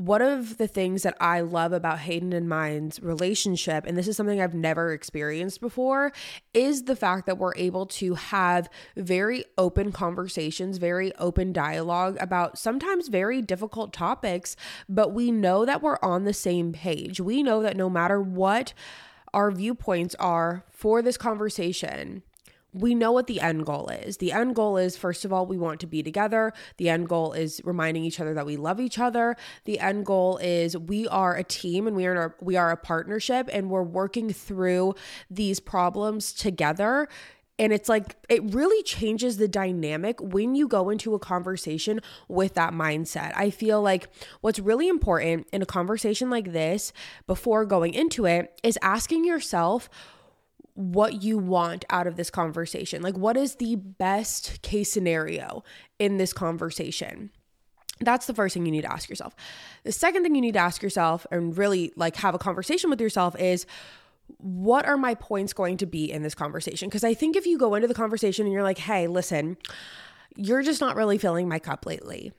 [0.00, 4.16] one of the things that I love about Hayden and mine's relationship, and this is
[4.16, 6.10] something I've never experienced before,
[6.54, 12.56] is the fact that we're able to have very open conversations, very open dialogue about
[12.56, 14.56] sometimes very difficult topics,
[14.88, 17.20] but we know that we're on the same page.
[17.20, 18.72] We know that no matter what
[19.34, 22.22] our viewpoints are for this conversation,
[22.72, 24.18] we know what the end goal is.
[24.18, 26.52] The end goal is, first of all, we want to be together.
[26.76, 29.36] The end goal is reminding each other that we love each other.
[29.64, 32.76] The end goal is we are a team and we are a, we are a
[32.76, 34.94] partnership and we're working through
[35.28, 37.08] these problems together.
[37.58, 42.54] And it's like, it really changes the dynamic when you go into a conversation with
[42.54, 43.32] that mindset.
[43.36, 44.08] I feel like
[44.40, 46.92] what's really important in a conversation like this
[47.26, 49.90] before going into it is asking yourself,
[50.80, 53.02] what you want out of this conversation.
[53.02, 55.62] Like, what is the best case scenario
[55.98, 57.30] in this conversation?
[58.00, 59.36] That's the first thing you need to ask yourself.
[59.84, 63.00] The second thing you need to ask yourself and really like have a conversation with
[63.00, 63.66] yourself is
[64.38, 66.88] what are my points going to be in this conversation?
[66.88, 69.58] Because I think if you go into the conversation and you're like, hey, listen,
[70.34, 72.32] you're just not really filling my cup lately.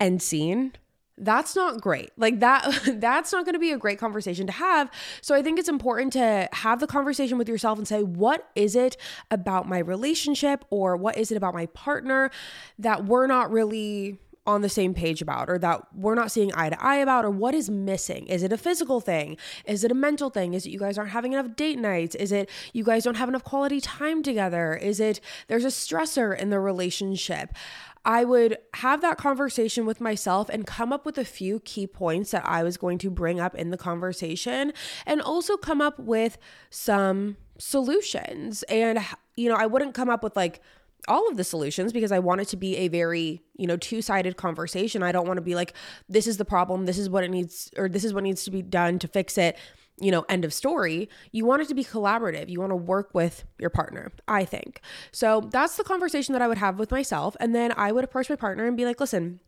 [0.00, 0.72] and scene
[1.16, 2.10] that's not great.
[2.16, 4.90] Like that that's not going to be a great conversation to have.
[5.20, 8.76] So i think it's important to have the conversation with yourself and say what is
[8.76, 8.96] it
[9.30, 12.30] about my relationship or what is it about my partner
[12.78, 16.68] that we're not really on the same page about or that we're not seeing eye
[16.68, 18.26] to eye about or what is missing?
[18.26, 19.38] Is it a physical thing?
[19.64, 20.52] Is it a mental thing?
[20.52, 22.14] Is it you guys aren't having enough date nights?
[22.14, 24.74] Is it you guys don't have enough quality time together?
[24.74, 27.54] Is it there's a stressor in the relationship
[28.04, 32.32] I would have that conversation with myself and come up with a few key points
[32.32, 34.72] that I was going to bring up in the conversation
[35.06, 36.36] and also come up with
[36.70, 38.62] some solutions.
[38.64, 38.98] And,
[39.36, 40.60] you know, I wouldn't come up with like,
[41.08, 44.38] all of the solutions because I want it to be a very, you know, two-sided
[44.38, 45.02] conversation.
[45.02, 45.74] I don't want to be like
[46.08, 48.50] this is the problem, this is what it needs or this is what needs to
[48.50, 49.58] be done to fix it
[50.00, 51.08] you know, end of story.
[51.30, 52.48] You want it to be collaborative.
[52.48, 54.80] You want to work with your partner, I think.
[55.12, 57.36] So that's the conversation that I would have with myself.
[57.38, 59.40] And then I would approach my partner and be like, listen,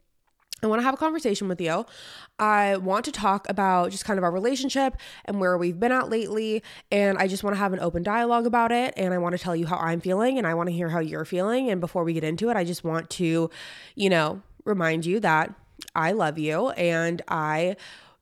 [0.62, 1.84] I want to have a conversation with you.
[2.38, 6.08] I want to talk about just kind of our relationship and where we've been at
[6.08, 6.62] lately.
[6.90, 8.94] And I just want to have an open dialogue about it.
[8.96, 11.00] And I want to tell you how I'm feeling and I want to hear how
[11.00, 11.70] you're feeling.
[11.70, 13.50] And before we get into it, I just want to,
[13.96, 15.54] you know, remind you that
[15.94, 17.76] I love you and I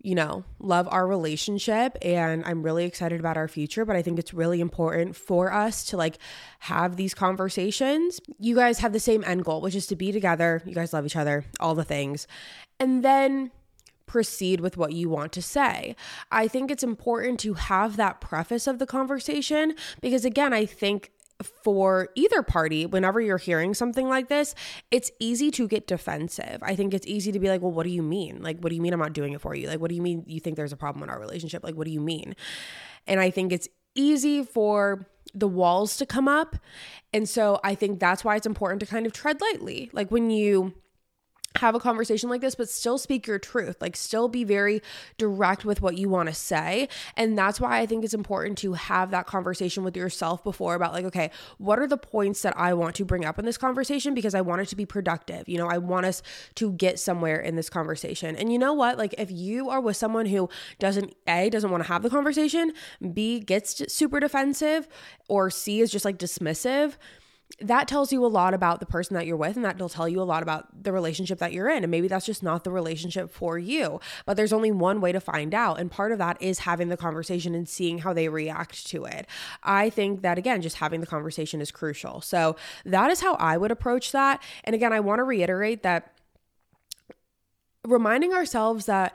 [0.05, 4.19] you know, love our relationship and I'm really excited about our future, but I think
[4.19, 6.19] it's really important for us to like
[6.59, 8.21] have these conversations.
[8.39, 10.61] You guys have the same end goal, which is to be together.
[10.67, 12.27] You guys love each other, all the things.
[12.79, 13.51] And then
[14.05, 15.97] proceed with what you want to say.
[16.31, 21.13] I think it's important to have that preface of the conversation because, again, I think
[21.43, 24.55] for either party, whenever you're hearing something like this,
[24.91, 26.59] it's easy to get defensive.
[26.63, 28.43] I think it's easy to be like, well, what do you mean?
[28.43, 29.69] Like, what do you mean I'm not doing it for you?
[29.69, 31.65] Like, what do you mean you think there's a problem in our relationship?
[31.65, 32.37] Like, what do you mean?
[33.07, 36.57] And I think it's easy for the walls to come up.
[37.13, 39.91] And so I think that's why it's important to kind of tread lightly.
[39.93, 40.75] Like when you
[41.57, 43.77] have a conversation like this, but still speak your truth.
[43.81, 44.83] Like, still be very
[45.19, 46.89] direct with what you want to say.
[47.17, 50.93] And that's why I think it's important to have that conversation with yourself before about,
[50.93, 54.15] like, okay, what are the points that I want to bring up in this conversation
[54.15, 55.49] because I want it to be productive.
[55.49, 56.23] You know, I want us
[56.57, 58.37] to get somewhere in this conversation.
[58.37, 58.99] And you know what?
[58.99, 62.73] Like, if you are with someone who doesn't, A, doesn't want to have the conversation,
[63.13, 64.89] B, gets super defensive,
[65.29, 66.95] or C, is just like dismissive
[67.61, 70.09] that tells you a lot about the person that you're with and that will tell
[70.09, 71.85] you a lot about the relationship that you're in.
[71.85, 75.21] And maybe that's just not the relationship for you but there's only one way to
[75.21, 75.79] find out.
[75.79, 79.27] And part of that is having the conversation and seeing how they react to it.
[79.63, 82.21] I think that again just having the conversation is crucial.
[82.21, 84.43] So that is how i would approach that.
[84.65, 86.13] And again i want to reiterate that
[87.87, 89.15] reminding ourselves that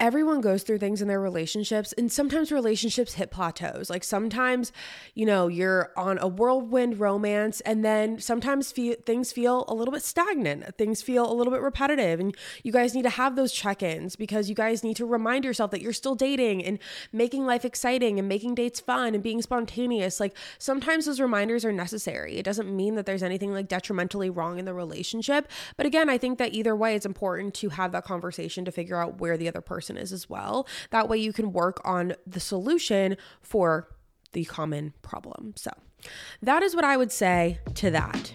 [0.00, 3.90] everyone goes through things in their relationships and sometimes relationships hit plateaus.
[3.90, 4.72] Like sometimes
[5.14, 9.92] you know you're on a whirlwind romance and then sometimes fe- things feel a little
[9.92, 13.52] bit stagnant things feel a little bit repetitive and you guys need to have those
[13.52, 16.78] check-ins because you guys need to remind yourself that you're still dating and
[17.12, 20.18] making life exciting and making dates fun and being spontaneous.
[20.18, 22.36] Like sometimes those reminders are necessary.
[22.36, 26.18] It doesn't mean that there's anything like detrimentally wrong in the relationship but again i
[26.18, 29.48] think that either way it's important to have that conversation to figure out where the
[29.48, 30.66] other person person is as well.
[30.90, 33.88] That way you can work on the solution for
[34.32, 35.54] the common problem.
[35.56, 35.70] So,
[36.40, 38.34] that is what I would say to that.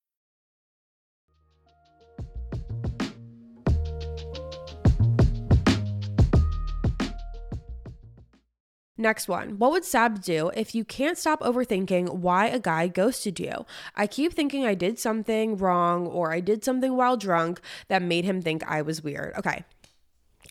[9.01, 9.57] Next one.
[9.57, 13.65] What would Sav do if you can't stop overthinking why a guy ghosted you?
[13.95, 18.25] I keep thinking I did something wrong or I did something while drunk that made
[18.25, 19.33] him think I was weird.
[19.39, 19.65] Okay.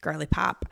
[0.00, 0.64] Girly pop.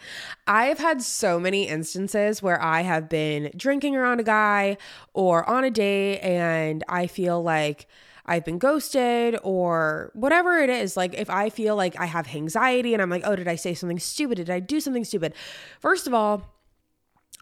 [0.48, 4.76] I've had so many instances where I have been drinking around a guy
[5.14, 7.86] or on a date and I feel like
[8.26, 10.96] I've been ghosted or whatever it is.
[10.96, 13.72] Like if I feel like I have anxiety and I'm like, oh, did I say
[13.72, 14.34] something stupid?
[14.38, 15.32] Did I do something stupid?
[15.78, 16.57] First of all,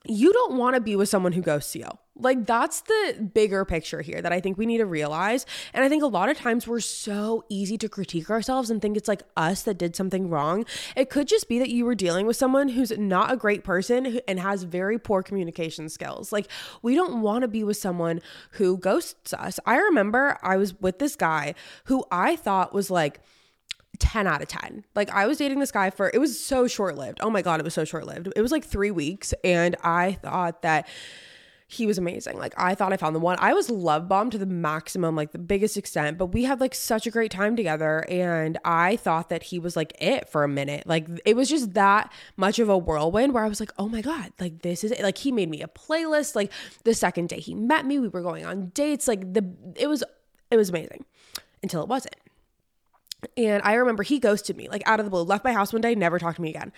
[0.08, 1.86] you don't want to be with someone who ghosts you.
[2.18, 5.44] Like, that's the bigger picture here that I think we need to realize.
[5.74, 8.96] And I think a lot of times we're so easy to critique ourselves and think
[8.96, 10.64] it's like us that did something wrong.
[10.96, 14.20] It could just be that you were dealing with someone who's not a great person
[14.26, 16.32] and has very poor communication skills.
[16.32, 16.48] Like,
[16.80, 19.60] we don't want to be with someone who ghosts us.
[19.66, 23.20] I remember I was with this guy who I thought was like,
[23.96, 24.84] 10 out of 10.
[24.94, 27.18] Like I was dating this guy for it was so short-lived.
[27.20, 28.28] Oh my god, it was so short-lived.
[28.34, 30.86] It was like 3 weeks and I thought that
[31.68, 32.38] he was amazing.
[32.38, 33.36] Like I thought I found the one.
[33.40, 36.74] I was love bombed to the maximum, like the biggest extent, but we had like
[36.74, 40.48] such a great time together and I thought that he was like it for a
[40.48, 40.86] minute.
[40.86, 44.00] Like it was just that much of a whirlwind where I was like, "Oh my
[44.00, 45.02] god, like this is it.
[45.02, 46.36] like he made me a playlist.
[46.36, 46.52] Like
[46.84, 49.08] the second day he met me, we were going on dates.
[49.08, 50.04] Like the it was
[50.52, 51.04] it was amazing
[51.64, 52.14] until it wasn't.
[53.36, 55.82] And I remember he ghosted me, like out of the blue, left my house one
[55.82, 56.72] day, never talked to me again.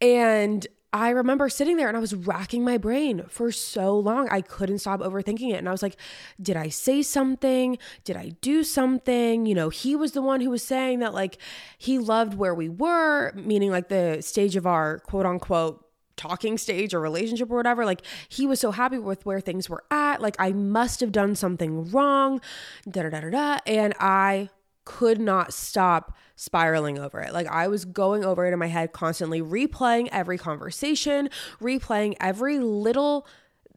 [0.00, 4.28] And I remember sitting there and I was racking my brain for so long.
[4.30, 5.56] I couldn't stop overthinking it.
[5.58, 5.96] And I was like,
[6.40, 7.76] did I say something?
[8.04, 9.44] Did I do something?
[9.46, 11.38] You know, he was the one who was saying that like
[11.76, 15.82] he loved where we were, meaning like the stage of our quote unquote
[16.16, 17.84] talking stage or relationship or whatever.
[17.84, 20.22] Like he was so happy with where things were at.
[20.22, 22.40] Like I must have done something wrong.
[22.88, 23.58] Da da da da.
[23.66, 24.48] And I
[24.86, 27.34] could not stop spiraling over it.
[27.34, 31.28] Like I was going over it in my head constantly, replaying every conversation,
[31.60, 33.26] replaying every little,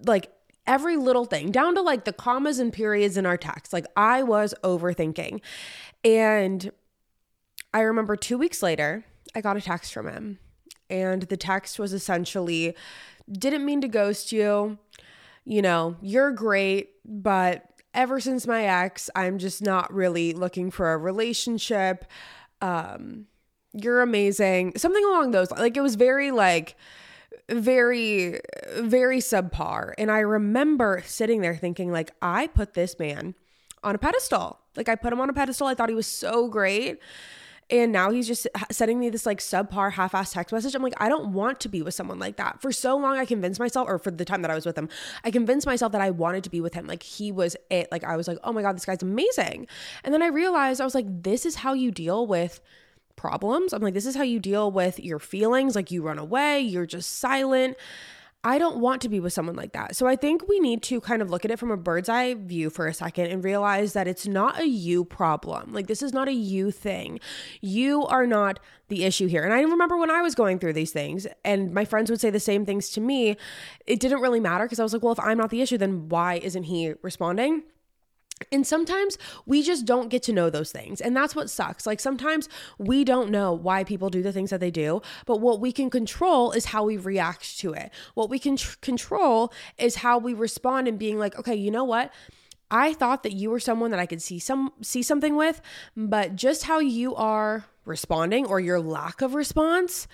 [0.06, 0.32] like,
[0.68, 3.74] every little thing down to like the commas and periods in our text.
[3.74, 5.42] Like I was overthinking.
[6.06, 6.72] And
[7.74, 10.40] I remember two weeks later, I got a text from him.
[10.90, 12.76] And the text was essentially
[13.32, 14.78] didn't mean to ghost you.
[15.44, 20.94] You know, you're great, but ever since my ex, I'm just not really looking for
[20.94, 22.06] a relationship.
[22.62, 23.28] Um,
[23.74, 24.74] you're amazing.
[24.78, 26.76] Something along those like it was very like
[27.50, 28.40] very
[28.78, 29.94] very subpar.
[29.98, 33.36] And I remember sitting there thinking like I put this man
[33.84, 34.60] on a pedestal.
[34.76, 35.68] Like I put him on a pedestal.
[35.68, 37.00] I thought he was so great.
[37.72, 40.74] And now he's just sending me this like subpar half ass text message.
[40.74, 42.62] I'm like, I don't want to be with someone like that.
[42.62, 44.90] For so long, I convinced myself, or for the time that I was with him,
[45.24, 46.88] I convinced myself that I wanted to be with him.
[46.88, 47.92] Like he was it.
[47.92, 49.68] Like I was like, oh my God, this guy's amazing.
[50.04, 52.60] And then I realized I was like, this is how you deal with
[53.16, 53.74] problems.
[53.74, 55.76] I'm like, this is how you deal with your feelings.
[55.76, 57.78] Like you run away, you're just silent.
[58.42, 59.98] I don't want to be with someone like that.
[59.98, 62.36] So I think we need to kind of look at it from a bird's eye
[62.36, 65.74] view for a second and realize that it's not a you problem.
[65.74, 67.20] Like this is not a you thing.
[67.60, 69.44] You are not the issue here.
[69.44, 72.30] And I remember when I was going through these things and my friends would say
[72.30, 73.36] the same things to me,
[73.86, 76.08] it didn't really matter because I was like, well, if I'm not the issue, then
[76.08, 77.64] why isn't he responding?
[78.52, 81.02] And sometimes we just don't get to know those things.
[81.02, 81.86] And that's what sucks.
[81.86, 85.60] Like sometimes we don't know why people do the things that they do, but what
[85.60, 87.92] we can control is how we react to it.
[88.14, 91.84] What we can tr- control is how we respond and being like, okay, you know
[91.84, 92.12] what?
[92.72, 95.62] I thought that you were someone that I could see some see something with,
[95.98, 100.08] but just how you are responding or your lack of response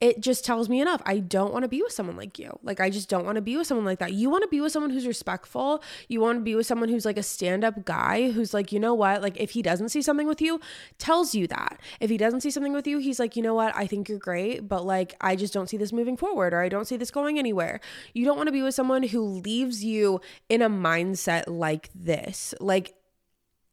[0.00, 1.02] it just tells me enough.
[1.04, 2.56] I don't want to be with someone like you.
[2.62, 4.12] Like, I just don't want to be with someone like that.
[4.12, 5.82] You want to be with someone who's respectful.
[6.06, 8.78] You want to be with someone who's like a stand up guy who's like, you
[8.78, 9.22] know what?
[9.22, 10.60] Like, if he doesn't see something with you,
[10.98, 11.80] tells you that.
[11.98, 13.74] If he doesn't see something with you, he's like, you know what?
[13.74, 16.68] I think you're great, but like, I just don't see this moving forward or I
[16.68, 17.80] don't see this going anywhere.
[18.14, 22.54] You don't want to be with someone who leaves you in a mindset like this.
[22.60, 22.94] Like,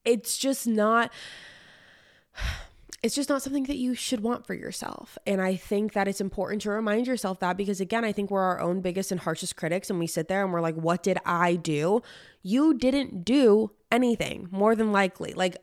[0.04, 1.12] it's just not
[3.06, 5.16] it's just not something that you should want for yourself.
[5.28, 8.42] And I think that it's important to remind yourself that because, again, I think we're
[8.42, 9.92] our own biggest and harshest critics.
[9.92, 12.02] And we sit there and we're like, what did I do?
[12.42, 15.34] You didn't do anything, more than likely.
[15.34, 15.58] Like,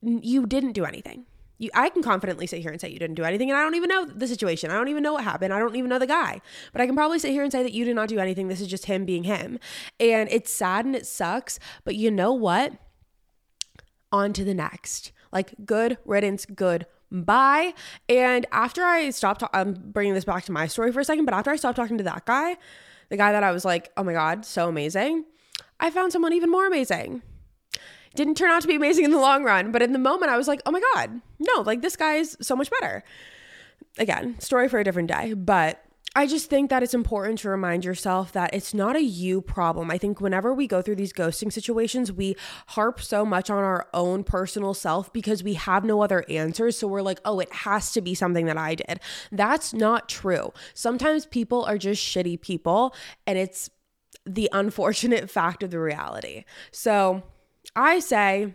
[0.00, 1.26] you didn't do anything.
[1.58, 3.74] You, I can confidently sit here and say you didn't do anything, and I don't
[3.74, 4.70] even know the situation.
[4.70, 5.52] I don't even know what happened.
[5.52, 6.40] I don't even know the guy.
[6.72, 8.48] But I can probably sit here and say that you did not do anything.
[8.48, 9.58] This is just him being him.
[10.00, 11.58] And it's sad and it sucks.
[11.84, 12.72] But you know what?
[14.10, 15.12] On to the next.
[15.32, 17.74] Like, good riddance, good bye.
[18.08, 21.34] And after I stopped, I'm bringing this back to my story for a second, but
[21.34, 22.56] after I stopped talking to that guy,
[23.08, 25.24] the guy that I was like, oh my God, so amazing,
[25.78, 27.22] I found someone even more amazing.
[28.14, 30.36] Didn't turn out to be amazing in the long run, but in the moment, I
[30.36, 33.04] was like, oh my God, no, like this guy's so much better.
[33.98, 35.84] Again, story for a different day, but
[36.16, 39.90] I just think that it's important to remind yourself that it's not a you problem.
[39.90, 42.36] I think whenever we go through these ghosting situations, we
[42.68, 46.78] harp so much on our own personal self because we have no other answers.
[46.78, 48.98] So we're like, oh, it has to be something that I did.
[49.30, 50.54] That's not true.
[50.72, 52.94] Sometimes people are just shitty people,
[53.26, 53.68] and it's
[54.24, 56.46] the unfortunate fact of the reality.
[56.70, 57.24] So
[57.76, 58.54] I say,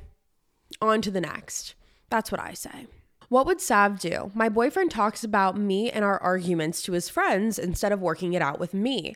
[0.81, 1.75] on to the next.
[2.09, 2.87] That's what I say.
[3.31, 4.29] What would Sav do?
[4.35, 8.41] My boyfriend talks about me and our arguments to his friends instead of working it
[8.41, 9.15] out with me.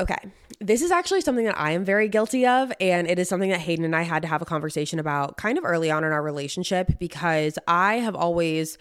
[0.00, 3.50] Okay, this is actually something that I am very guilty of, and it is something
[3.50, 6.12] that Hayden and I had to have a conversation about kind of early on in
[6.12, 8.78] our relationship because I have always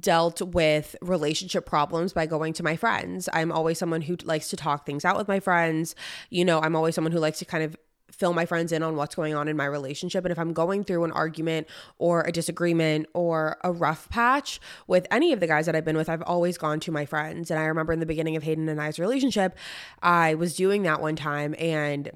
[0.00, 3.28] dealt with relationship problems by going to my friends.
[3.32, 5.94] I'm always someone who likes to talk things out with my friends.
[6.30, 7.76] You know, I'm always someone who likes to kind of
[8.12, 10.24] fill my friends in on what's going on in my relationship.
[10.24, 11.66] And if I'm going through an argument
[11.98, 15.96] or a disagreement or a rough patch with any of the guys that I've been
[15.96, 17.50] with, I've always gone to my friends.
[17.50, 19.56] And I remember in the beginning of Hayden and I's relationship,
[20.02, 22.10] I was doing that one time and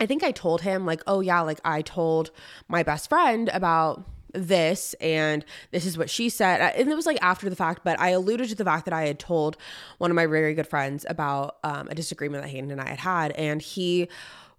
[0.00, 2.32] I think I told him, like, oh, yeah, like I told
[2.66, 7.18] my best friend about this and this is what she said and it was like
[7.22, 9.56] after the fact but i alluded to the fact that i had told
[9.98, 12.98] one of my very good friends about um, a disagreement that hayden and i had
[12.98, 14.08] had and he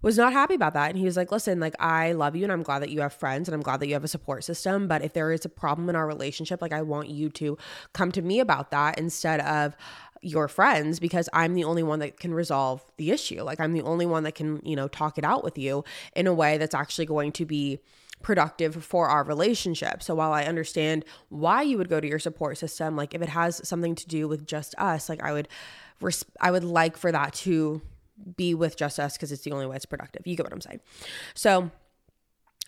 [0.02, 0.90] was not happy about that.
[0.90, 3.12] And he was like, listen, like, I love you and I'm glad that you have
[3.12, 4.88] friends and I'm glad that you have a support system.
[4.88, 7.56] But if there is a problem in our relationship, like, I want you to
[7.92, 9.76] come to me about that instead of,
[10.22, 13.42] your friends because I'm the only one that can resolve the issue.
[13.42, 16.26] Like I'm the only one that can, you know, talk it out with you in
[16.26, 17.78] a way that's actually going to be
[18.22, 20.02] productive for our relationship.
[20.02, 23.28] So while I understand why you would go to your support system, like if it
[23.28, 25.48] has something to do with just us, like I would
[26.00, 27.82] res- I would like for that to
[28.36, 30.26] be with just us because it's the only way it's productive.
[30.26, 30.80] You get what I'm saying.
[31.34, 31.70] So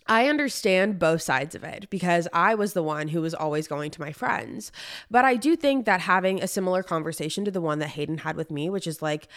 [0.06, 3.90] I understand both sides of it because I was the one who was always going
[3.92, 4.72] to my friends.
[5.10, 8.36] But I do think that having a similar conversation to the one that Hayden had
[8.36, 9.28] with me, which is like,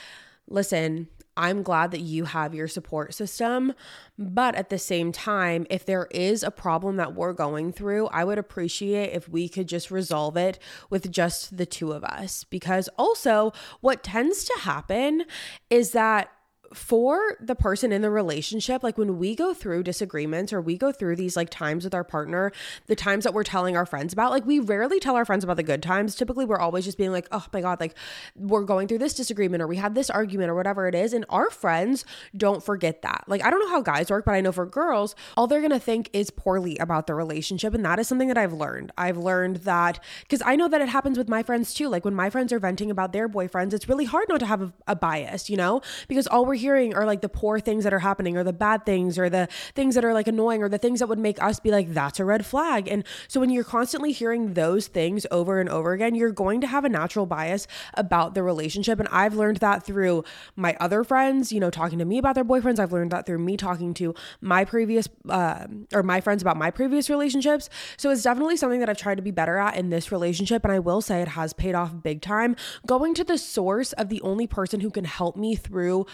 [0.48, 1.08] listen,
[1.38, 3.74] I'm glad that you have your support system.
[4.18, 8.24] But at the same time, if there is a problem that we're going through, I
[8.24, 10.60] would appreciate if we could just resolve it
[10.90, 12.44] with just the two of us.
[12.44, 15.24] Because also, what tends to happen
[15.70, 16.30] is that
[16.74, 20.92] for the person in the relationship, like when we go through disagreements or we go
[20.92, 22.52] through these like times with our partner,
[22.88, 25.58] the times that we're telling our friends about, like we rarely tell our friends about
[25.58, 26.16] the good times.
[26.16, 27.96] Typically, we're always just being like, oh my God, like
[28.36, 31.14] we're going through this disagreement or we had this argument or whatever it is.
[31.14, 32.06] And our friends
[32.36, 33.24] don't forget that.
[33.28, 35.72] Like, I don't know how guys work, but I know for girls, all they're going
[35.72, 37.74] to think is poorly about the relationship.
[37.74, 38.92] And that is something that I've learned.
[38.98, 41.90] I've learned that because I know that it happens with my friends too.
[41.90, 44.62] Like when my friends are venting about their boyfriends, it's really hard not to have
[44.62, 47.94] a, a bias, you know, because all we're hearing are like the poor things that
[47.94, 50.78] are happening or the bad things or the things that are like annoying or the
[50.78, 52.88] things that would make us be like, that's a red flag.
[52.88, 56.68] And so when you're constantly hearing those things over and over again, you're going to
[56.68, 59.00] have a natural bias about the relationship.
[59.00, 60.24] And I've learned that through
[60.56, 62.80] my other friends, you know, talking to me about their boyfriends.
[62.80, 66.72] I've learned that through me talking to my previous uh, or my friends about my
[66.72, 67.70] previous relationships.
[67.98, 70.64] So it's definitely something that I've tried to be better at in this relationship.
[70.64, 72.56] And I will say it has paid off big time.
[72.86, 76.06] Going to the source of the only person who can help me through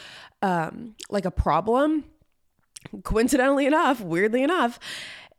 [0.41, 2.05] um, like a problem,
[3.03, 4.79] coincidentally enough, weirdly enough,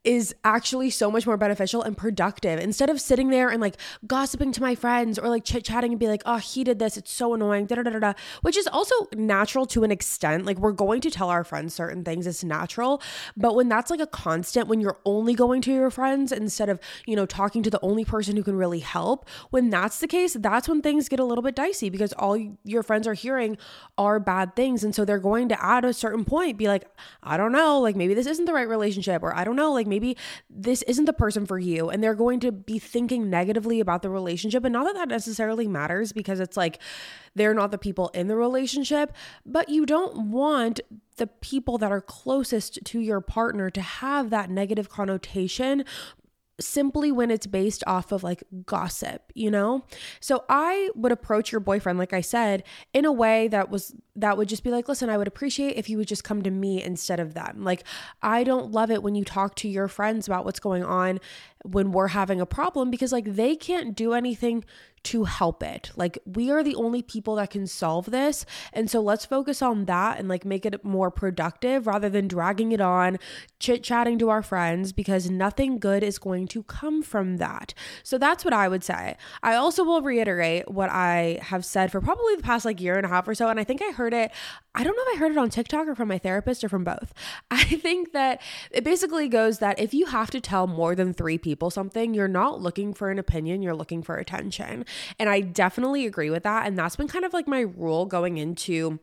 [0.05, 3.76] is actually so much more beneficial and productive instead of sitting there and like
[4.07, 6.96] gossiping to my friends or like chit chatting and be like, oh, he did this.
[6.96, 10.44] It's so annoying, da da da da, which is also natural to an extent.
[10.44, 13.03] Like, we're going to tell our friends certain things, it's natural.
[13.36, 16.78] But when that's like a constant, when you're only going to your friends instead of,
[17.07, 20.34] you know, talking to the only person who can really help, when that's the case,
[20.34, 23.59] that's when things get a little bit dicey because all your friends are hearing
[23.96, 24.84] are bad things.
[24.84, 26.84] And so they're going to, at a certain point, be like,
[27.22, 29.88] I don't know, like maybe this isn't the right relationship, or I don't know, like
[29.89, 30.16] maybe
[30.49, 34.11] this isn't the person for you and they're going to be thinking negatively about the
[34.11, 34.64] relationship.
[34.64, 36.78] And not that that necessarily matters because it's like
[37.34, 39.12] they're not the people in the relationship
[39.47, 40.80] but you don't want
[41.16, 45.84] the people that are closest to your partner to have that negative connotation
[46.61, 49.84] simply when it's based off of like gossip, you know?
[50.20, 54.36] So I would approach your boyfriend like I said in a way that was that
[54.36, 56.82] would just be like, "Listen, I would appreciate if you would just come to me
[56.82, 57.84] instead of them." Like
[58.22, 61.20] I don't love it when you talk to your friends about what's going on
[61.64, 64.64] when we're having a problem because like they can't do anything
[65.09, 65.90] to help it.
[65.96, 68.44] Like we are the only people that can solve this.
[68.74, 72.72] And so let's focus on that and like make it more productive rather than dragging
[72.72, 73.18] it on,
[73.59, 77.72] chit-chatting to our friends because nothing good is going to come from that.
[78.02, 79.16] So that's what I would say.
[79.42, 83.06] I also will reiterate what I have said for probably the past like year and
[83.06, 84.30] a half or so and I think I heard it
[84.78, 86.84] I don't know if I heard it on TikTok or from my therapist or from
[86.84, 87.12] both.
[87.50, 88.40] I think that
[88.70, 92.28] it basically goes that if you have to tell more than 3 people something, you're
[92.28, 94.84] not looking for an opinion, you're looking for attention.
[95.18, 96.66] And I definitely agree with that.
[96.66, 99.01] And that's been kind of like my rule going into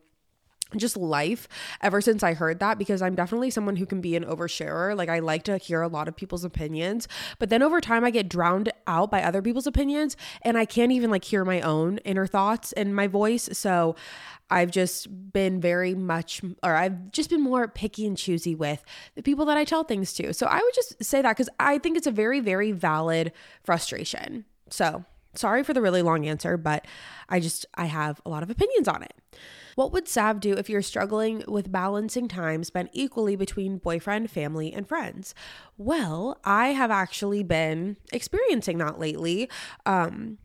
[0.74, 1.46] just life
[1.80, 4.96] ever since I heard that because I'm definitely someone who can be an oversharer.
[4.96, 7.06] Like I like to hear a lot of people's opinions,
[7.38, 10.90] but then over time I get drowned out by other people's opinions and I can't
[10.90, 13.48] even like hear my own inner thoughts and my voice.
[13.52, 13.94] So
[14.50, 18.84] I've just been very much, or I've just been more picky and choosy with
[19.14, 20.32] the people that I tell things to.
[20.34, 23.32] So I would just say that because I think it's a very, very valid
[23.62, 24.44] frustration.
[24.70, 25.04] So
[25.36, 26.86] sorry for the really long answer, but
[27.28, 29.14] I just, I have a lot of opinions on it.
[29.74, 34.72] What would Sav do if you're struggling with balancing time spent equally between boyfriend, family,
[34.72, 35.34] and friends?
[35.76, 39.50] Well, I have actually been experiencing that lately.
[39.84, 40.38] Um,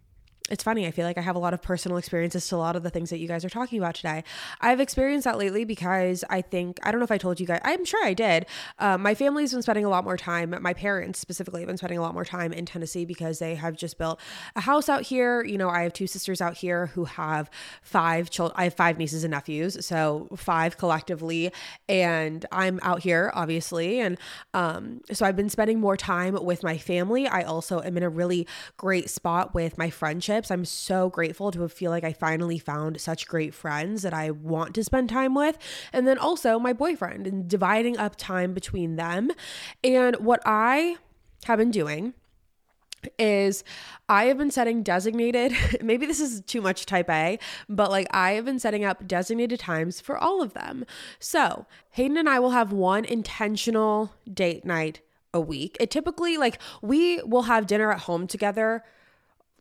[0.51, 0.85] it's funny.
[0.85, 2.89] I feel like I have a lot of personal experiences to a lot of the
[2.89, 4.23] things that you guys are talking about today.
[4.59, 7.61] I've experienced that lately because I think, I don't know if I told you guys,
[7.63, 8.45] I'm sure I did.
[8.77, 11.97] Uh, my family's been spending a lot more time, my parents specifically have been spending
[11.97, 14.19] a lot more time in Tennessee because they have just built
[14.55, 15.43] a house out here.
[15.43, 17.49] You know, I have two sisters out here who have
[17.81, 18.55] five children.
[18.59, 21.53] I have five nieces and nephews, so five collectively.
[21.87, 24.01] And I'm out here, obviously.
[24.01, 24.17] And
[24.53, 27.27] um, so I've been spending more time with my family.
[27.27, 28.45] I also am in a really
[28.75, 30.51] great spot with my friendship friendships.
[30.51, 34.73] I'm so grateful to feel like I finally found such great friends that I want
[34.75, 35.57] to spend time with.
[35.93, 39.31] And then also my boyfriend and dividing up time between them.
[39.83, 40.97] And what I
[41.45, 42.13] have been doing
[43.17, 43.63] is
[44.07, 48.33] I have been setting designated, maybe this is too much type A, but like I
[48.33, 50.85] have been setting up designated times for all of them.
[51.19, 55.01] So Hayden and I will have one intentional date night
[55.33, 55.77] a week.
[55.79, 58.83] It typically, like, we will have dinner at home together,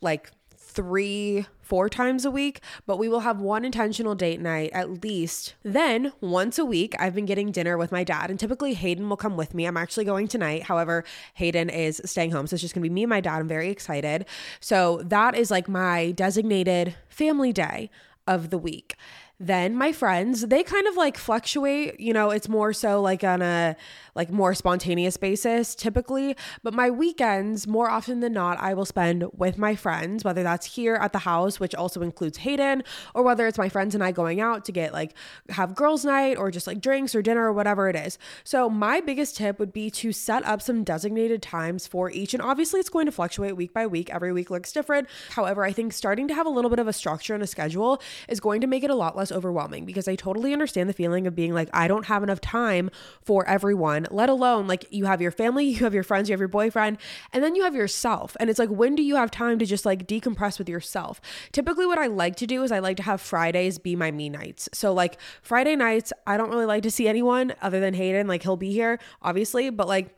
[0.00, 0.32] like
[0.70, 5.54] three, four times a week, but we will have one intentional date night at least.
[5.62, 9.16] Then, once a week, I've been getting dinner with my dad, and typically Hayden will
[9.16, 9.66] come with me.
[9.66, 10.64] I'm actually going tonight.
[10.64, 11.04] However,
[11.34, 13.40] Hayden is staying home, so it's just gonna be me and my dad.
[13.40, 14.26] I'm very excited.
[14.60, 17.90] So, that is like my designated family day
[18.26, 18.96] of the week.
[19.42, 21.98] Then my friends, they kind of like fluctuate.
[21.98, 23.74] You know, it's more so like on a
[24.14, 26.36] like more spontaneous basis typically.
[26.62, 30.66] But my weekends, more often than not, I will spend with my friends, whether that's
[30.66, 32.82] here at the house, which also includes Hayden,
[33.14, 35.14] or whether it's my friends and I going out to get like
[35.48, 38.18] have girls' night or just like drinks or dinner or whatever it is.
[38.44, 42.34] So my biggest tip would be to set up some designated times for each.
[42.34, 44.10] And obviously it's going to fluctuate week by week.
[44.10, 45.08] Every week looks different.
[45.30, 48.02] However, I think starting to have a little bit of a structure and a schedule
[48.28, 51.26] is going to make it a lot less overwhelming because I totally understand the feeling
[51.26, 52.90] of being like, I don't have enough time
[53.22, 56.40] for everyone, let alone like you have your family, you have your friends, you have
[56.40, 56.98] your boyfriend,
[57.32, 58.36] and then you have yourself.
[58.40, 61.20] And it's like, when do you have time to just like decompress with yourself?
[61.52, 64.28] Typically, what I like to do is I like to have Fridays be my me
[64.28, 64.68] nights.
[64.72, 68.26] So, like, Friday nights, I don't really like to see anyone other than Hayden.
[68.26, 70.14] Like, he'll be here, obviously, but like,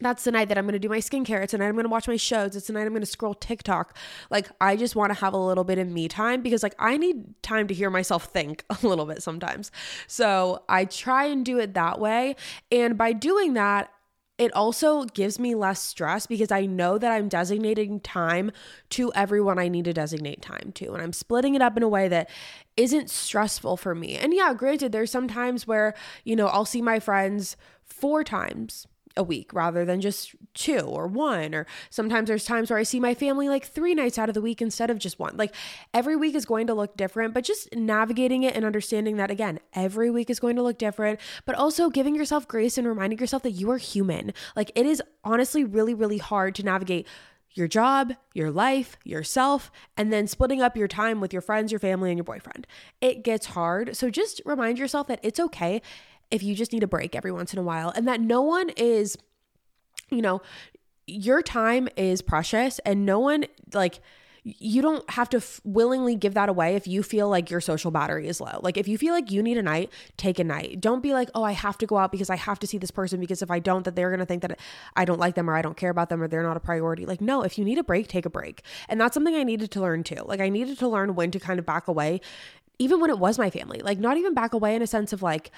[0.00, 1.42] that's the night that I'm going to do my skincare.
[1.42, 2.56] It's the night I'm going to watch my shows.
[2.56, 3.96] It's the night I'm going to scroll TikTok.
[4.30, 6.96] Like, I just want to have a little bit of me time because, like, I
[6.96, 9.70] need time to hear myself think a little bit sometimes.
[10.06, 12.36] So I try and do it that way.
[12.70, 13.90] And by doing that,
[14.40, 18.52] it also gives me less stress because I know that I'm designating time
[18.88, 20.94] to everyone I need to designate time to.
[20.94, 22.30] And I'm splitting it up in a way that
[22.74, 24.16] isn't stressful for me.
[24.16, 25.92] And yeah, granted, there's some times where,
[26.24, 28.86] you know, I'll see my friends four times
[29.16, 33.00] a week rather than just two or one or sometimes there's times where I see
[33.00, 35.36] my family like 3 nights out of the week instead of just one.
[35.36, 35.54] Like
[35.92, 39.58] every week is going to look different, but just navigating it and understanding that again,
[39.74, 43.42] every week is going to look different, but also giving yourself grace and reminding yourself
[43.42, 44.32] that you are human.
[44.54, 47.06] Like it is honestly really really hard to navigate
[47.52, 51.78] your job, your life, yourself, and then splitting up your time with your friends, your
[51.80, 52.66] family, and your boyfriend.
[53.00, 53.96] It gets hard.
[53.96, 55.82] So just remind yourself that it's okay
[56.30, 58.70] if you just need a break every once in a while and that no one
[58.70, 59.16] is,
[60.10, 60.40] you know,
[61.06, 64.00] your time is precious and no one like
[64.42, 67.90] you don't have to f- willingly give that away if you feel like your social
[67.90, 68.58] battery is low.
[68.62, 70.80] Like if you feel like you need a night, take a night.
[70.80, 72.90] Don't be like, "Oh, I have to go out because I have to see this
[72.90, 74.58] person because if I don't that they're going to think that
[74.96, 77.04] I don't like them or I don't care about them or they're not a priority."
[77.04, 78.62] Like no, if you need a break, take a break.
[78.88, 80.22] And that's something I needed to learn too.
[80.24, 82.20] Like I needed to learn when to kind of back away
[82.78, 83.80] even when it was my family.
[83.80, 85.50] Like not even back away in a sense of like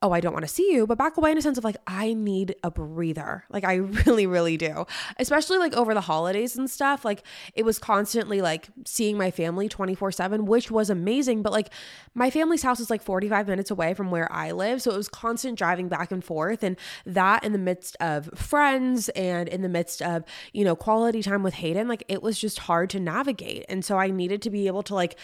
[0.00, 1.76] oh, I don't want to see you, but back away in a sense of like,
[1.86, 3.44] I need a breather.
[3.50, 3.74] Like, I
[4.06, 4.86] really, really do.
[5.18, 7.04] Especially like over the holidays and stuff.
[7.04, 7.24] Like,
[7.54, 11.42] it was constantly like seeing my family 24 7, which was amazing.
[11.42, 11.70] But like,
[12.14, 14.82] my family's house is like 45 minutes away from where I live.
[14.82, 16.62] So it was constant driving back and forth.
[16.62, 21.22] And that in the midst of friends and in the midst of, you know, quality
[21.22, 23.64] time with Hayden, like, it was just hard to navigate.
[23.68, 25.16] And so I needed to be able to like,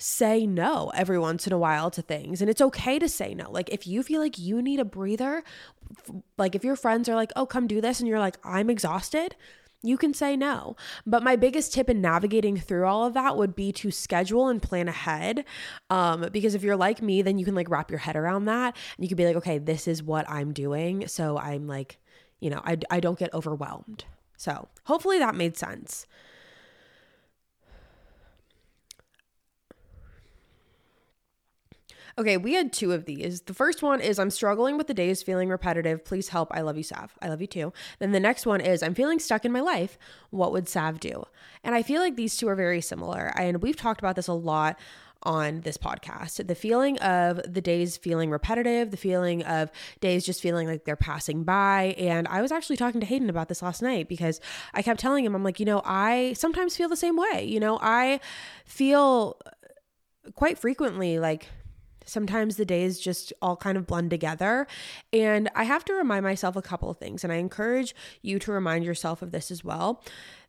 [0.00, 2.40] say no every once in a while to things.
[2.40, 3.50] And it's okay to say no.
[3.50, 5.42] Like if you feel like you need a breather,
[6.38, 9.36] like if your friends are like, oh, come do this, and you're like, I'm exhausted,
[9.82, 10.76] you can say no.
[11.06, 14.62] But my biggest tip in navigating through all of that would be to schedule and
[14.62, 15.44] plan ahead.
[15.88, 18.76] Um, because if you're like me, then you can like wrap your head around that
[18.96, 21.08] and you can be like, okay, this is what I'm doing.
[21.08, 21.98] So I'm like,
[22.40, 24.04] you know, I, I don't get overwhelmed.
[24.36, 26.06] So hopefully that made sense.
[32.20, 33.40] Okay, we had two of these.
[33.40, 36.04] The first one is I'm struggling with the days feeling repetitive.
[36.04, 36.54] Please help.
[36.54, 37.14] I love you, Sav.
[37.22, 37.72] I love you too.
[37.98, 39.96] Then the next one is I'm feeling stuck in my life.
[40.28, 41.24] What would Sav do?
[41.64, 43.32] And I feel like these two are very similar.
[43.38, 44.78] And we've talked about this a lot
[45.22, 46.46] on this podcast.
[46.46, 49.70] The feeling of the days feeling repetitive, the feeling of
[50.02, 51.94] days just feeling like they're passing by.
[51.96, 54.42] And I was actually talking to Hayden about this last night because
[54.74, 57.46] I kept telling him, I'm like, you know, I sometimes feel the same way.
[57.48, 58.20] You know, I
[58.66, 59.40] feel
[60.34, 61.48] quite frequently like
[62.06, 64.66] Sometimes the days just all kind of blend together.
[65.12, 68.52] And I have to remind myself a couple of things, and I encourage you to
[68.52, 70.02] remind yourself of this as well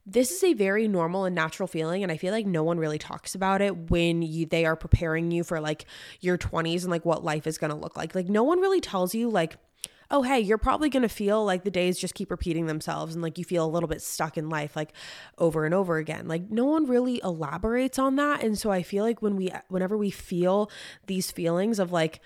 [0.06, 2.98] this is a very normal and natural feeling and i feel like no one really
[2.98, 5.86] talks about it when you they are preparing you for like
[6.22, 8.82] your 20s and like what life is going to look like like no one really
[8.82, 9.58] tells you like
[10.12, 13.24] oh, hey, you're probably going to feel like the days just keep repeating themselves and
[13.24, 14.94] like you feel a little bit stuck in life, like
[15.38, 16.28] over and over again.
[16.28, 18.44] Like no one really elaborates on that.
[18.44, 20.70] And so I feel like when we, whenever we feel
[21.08, 22.20] these feelings of like,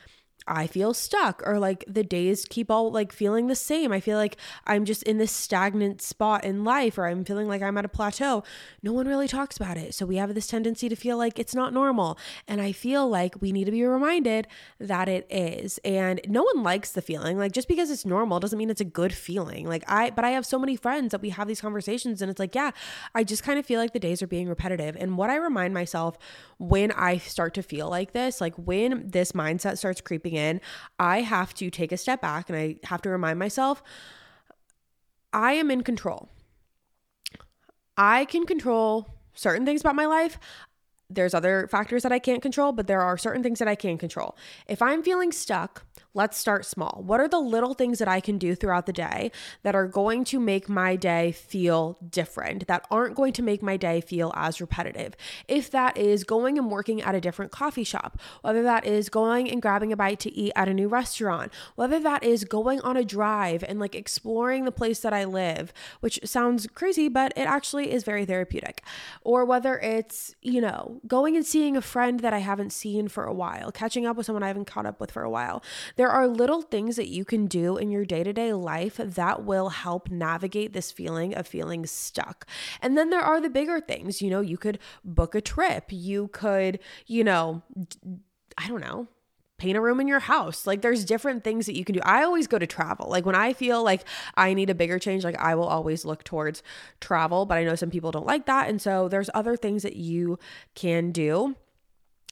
[0.47, 3.91] I feel stuck or like the days keep all like feeling the same.
[3.91, 7.63] I feel like I'm just in this stagnant spot in life or I'm feeling like
[7.63, 8.43] I'm at a plateau.
[8.83, 9.95] No one really talks about it.
[9.95, 12.19] So we have this tendency to feel like it's not normal.
[12.47, 14.47] And I feel like we need to be reminded
[14.79, 15.79] that it is.
[15.83, 17.39] And no one likes the feeling.
[17.39, 19.67] Like just because it's normal doesn't mean it's a good feeling.
[19.67, 22.39] Like I, but I have so many friends that we have these conversations and it's
[22.39, 22.69] like, yeah,
[23.15, 24.95] I just kind of feel like the days are being repetitive.
[24.99, 26.19] And what I remind myself
[26.59, 30.61] when I start to feel like this, like when this mindset starts creeping in,
[30.99, 33.83] I have to take a step back and I have to remind myself
[35.33, 36.29] I am in control.
[37.97, 40.39] I can control certain things about my life.
[41.09, 43.97] there's other factors that I can't control, but there are certain things that I can
[43.97, 44.35] control.
[44.67, 45.84] If I'm feeling stuck,
[46.15, 47.03] let's start small.
[47.05, 49.31] What are the little things that I can do throughout the day
[49.63, 53.77] that are going to make my day feel different, that aren't going to make my
[53.77, 55.15] day feel as repetitive?
[55.47, 59.51] If that is going and working at a different coffee shop, whether that is going
[59.51, 62.95] and grabbing a bite to eat at a new restaurant, whether that is going on
[62.95, 67.43] a drive and like exploring the place that I live, which sounds crazy, but it
[67.43, 68.83] actually is very therapeutic,
[69.21, 73.25] or whether it's, you know, going and seeing a friend that I haven't seen for
[73.25, 75.61] a while, catching up with someone I haven't caught up with for a while.
[75.97, 79.43] There are little things that you can do in your day to day life that
[79.43, 82.47] will help navigate this feeling of feeling stuck.
[82.81, 84.21] And then there are the bigger things.
[84.21, 87.63] You know, you could book a trip, you could, you know,
[88.57, 89.07] I don't know,
[89.57, 90.67] paint a room in your house.
[90.67, 92.01] Like there's different things that you can do.
[92.03, 93.07] I always go to travel.
[93.09, 94.03] Like when I feel like
[94.35, 96.61] I need a bigger change, like I will always look towards
[96.99, 98.69] travel, but I know some people don't like that.
[98.69, 100.39] And so there's other things that you
[100.73, 101.55] can do.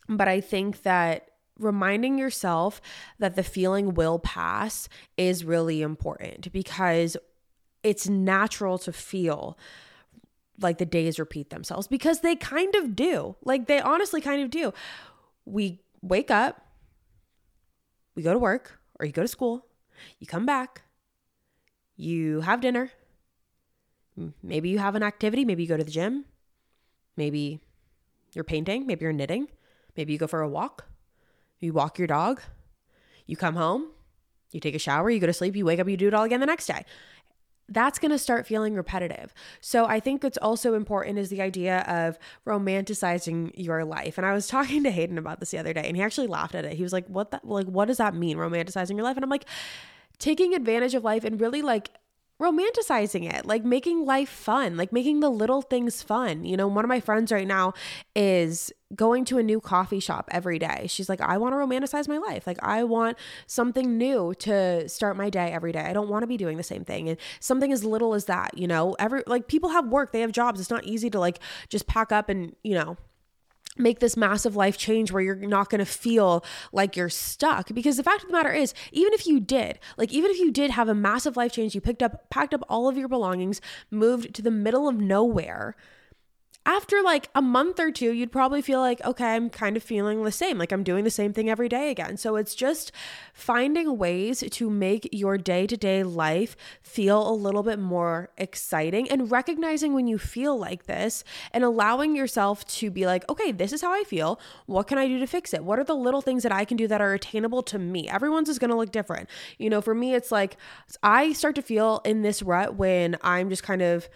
[0.10, 1.30] But I think that
[1.60, 2.82] reminding yourself
[3.20, 7.16] that the feeling will pass is really important because
[7.84, 9.58] it's natural to feel
[10.60, 13.36] like the days repeat themselves because they kind of do.
[13.44, 14.74] Like they honestly kind of do.
[15.46, 16.66] We wake up,
[18.16, 19.66] we go to work or you go to school,
[20.20, 20.84] you come back,
[21.96, 22.92] you have dinner,
[24.42, 26.26] maybe you have an activity, maybe you go to the gym,
[27.18, 27.60] maybe
[28.34, 29.48] you're painting, maybe you're knitting,
[29.98, 30.86] maybe you go for a walk,
[31.64, 32.42] you walk your dog,
[33.26, 33.88] you come home,
[34.52, 36.24] you take a shower, you go to sleep, you wake up, you do it all
[36.24, 36.86] again the next day
[37.70, 39.34] that's going to start feeling repetitive.
[39.62, 44.18] So I think what's also important is the idea of romanticizing your life.
[44.18, 46.56] And I was talking to Hayden about this the other day and he actually laughed
[46.56, 46.74] at it.
[46.74, 49.30] He was like, "What that like what does that mean romanticizing your life?" And I'm
[49.30, 49.46] like,
[50.20, 51.90] taking advantage of life and really like
[52.44, 56.46] romanticizing it, like making life fun, like making the little things fun.
[56.46, 57.74] You know, one of my friends right now
[58.16, 60.86] is going to a new coffee shop every day.
[60.88, 62.46] She's like, I want to romanticize my life.
[62.46, 63.18] Like, I want
[63.48, 65.82] something new to start my day every day.
[65.82, 67.10] I don't want to be doing the same thing.
[67.10, 70.32] And something as little as that, you know, every like people have work, they have
[70.32, 70.60] jobs.
[70.60, 71.40] It's not easy to like
[71.70, 72.98] just pack up and, you know,
[73.78, 77.74] make this massive life change where you're not going to feel like you're stuck.
[77.74, 80.52] Because the fact of the matter is even if you did like even if you
[80.52, 83.62] did have a massive life change you picked up packed up all of your belongings
[83.92, 85.76] moved to the middle of nowhere
[86.66, 90.24] after like a month or two, you'd probably feel like, okay, I'm kind of feeling
[90.24, 90.58] the same.
[90.58, 92.16] Like I'm doing the same thing every day again.
[92.16, 92.92] So it's just
[93.34, 99.10] finding ways to make your day to day life feel a little bit more exciting
[99.10, 103.74] and recognizing when you feel like this and allowing yourself to be like, okay, this
[103.74, 104.40] is how I feel.
[104.66, 105.66] What can I do to fix it?
[105.66, 108.08] What are the little things that I can do that are attainable to me?
[108.08, 109.30] Everyone's is going to look different.
[109.58, 110.56] You know, for me, it's like
[111.02, 114.08] I start to feel in this rut when I'm just kind of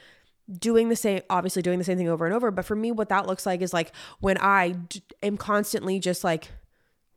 [0.52, 3.10] doing the same obviously doing the same thing over and over but for me what
[3.10, 6.52] that looks like is like when I d- am constantly just like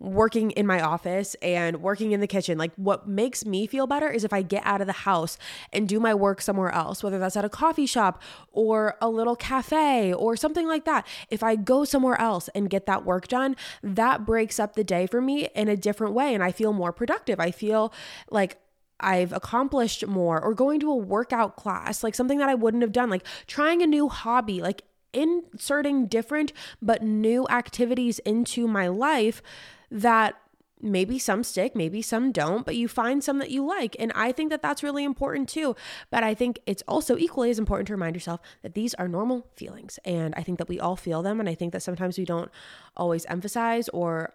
[0.00, 4.08] working in my office and working in the kitchen like what makes me feel better
[4.08, 5.36] is if I get out of the house
[5.74, 8.20] and do my work somewhere else whether that's at a coffee shop
[8.50, 11.06] or a little cafe or something like that.
[11.28, 15.06] If I go somewhere else and get that work done that breaks up the day
[15.06, 17.38] for me in a different way and I feel more productive.
[17.38, 17.92] I feel
[18.30, 18.58] like
[19.02, 22.92] I've accomplished more or going to a workout class, like something that I wouldn't have
[22.92, 24.82] done, like trying a new hobby, like
[25.12, 29.42] inserting different but new activities into my life
[29.90, 30.36] that
[30.82, 33.94] maybe some stick, maybe some don't, but you find some that you like.
[33.98, 35.76] And I think that that's really important too.
[36.10, 39.46] But I think it's also equally as important to remind yourself that these are normal
[39.56, 39.98] feelings.
[40.04, 41.40] And I think that we all feel them.
[41.40, 42.50] And I think that sometimes we don't
[42.96, 44.34] always emphasize or,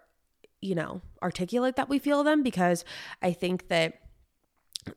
[0.60, 2.84] you know, articulate that we feel them because
[3.22, 4.00] I think that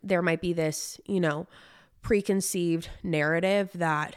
[0.03, 1.47] there might be this, you know,
[2.01, 4.15] preconceived narrative that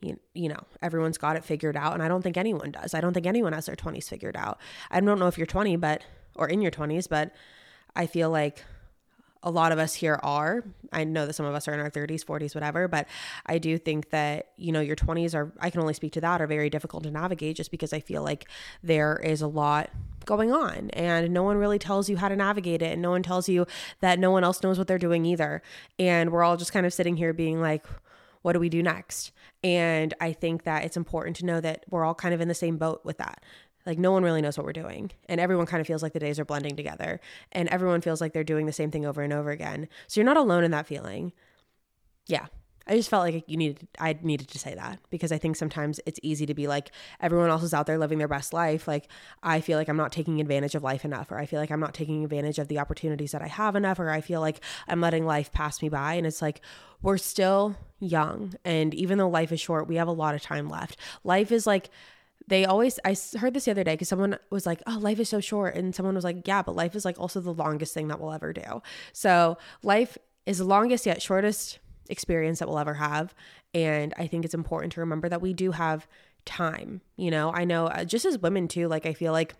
[0.00, 1.94] you, you know, everyone's got it figured out.
[1.94, 2.92] And I don't think anyone does.
[2.92, 4.58] I don't think anyone has their 20s figured out.
[4.90, 7.32] I don't know if you're 20, but, or in your 20s, but
[7.94, 8.64] I feel like
[9.42, 10.64] a lot of us here are.
[10.92, 13.08] I know that some of us are in our 30s, 40s, whatever, but
[13.46, 16.40] I do think that, you know, your 20s are, I can only speak to that,
[16.40, 18.48] are very difficult to navigate just because I feel like
[18.82, 19.90] there is a lot
[20.24, 23.24] going on and no one really tells you how to navigate it and no one
[23.24, 23.66] tells you
[24.00, 25.62] that no one else knows what they're doing either.
[25.98, 27.84] And we're all just kind of sitting here being like
[28.42, 29.30] what do we do next?
[29.62, 32.54] And i think that it's important to know that we're all kind of in the
[32.54, 33.40] same boat with that
[33.86, 36.20] like no one really knows what we're doing and everyone kind of feels like the
[36.20, 37.20] days are blending together
[37.52, 39.88] and everyone feels like they're doing the same thing over and over again.
[40.06, 41.32] So you're not alone in that feeling.
[42.26, 42.46] Yeah.
[42.86, 46.00] I just felt like you needed I needed to say that because I think sometimes
[46.04, 48.88] it's easy to be like everyone else is out there living their best life.
[48.88, 49.08] Like
[49.42, 51.80] I feel like I'm not taking advantage of life enough or I feel like I'm
[51.80, 55.00] not taking advantage of the opportunities that I have enough or I feel like I'm
[55.00, 56.14] letting life pass me by.
[56.14, 56.60] And it's like
[57.02, 60.68] we're still young and even though life is short we have a lot of time
[60.68, 60.96] left.
[61.22, 61.88] Life is like
[62.48, 65.28] they always i heard this the other day because someone was like oh life is
[65.28, 68.08] so short and someone was like yeah but life is like also the longest thing
[68.08, 68.82] that we'll ever do.
[69.12, 71.78] So life is the longest yet shortest
[72.08, 73.34] experience that we'll ever have
[73.74, 76.06] and i think it's important to remember that we do have
[76.44, 77.52] time you know?
[77.52, 79.54] I know uh, just as women too like i feel like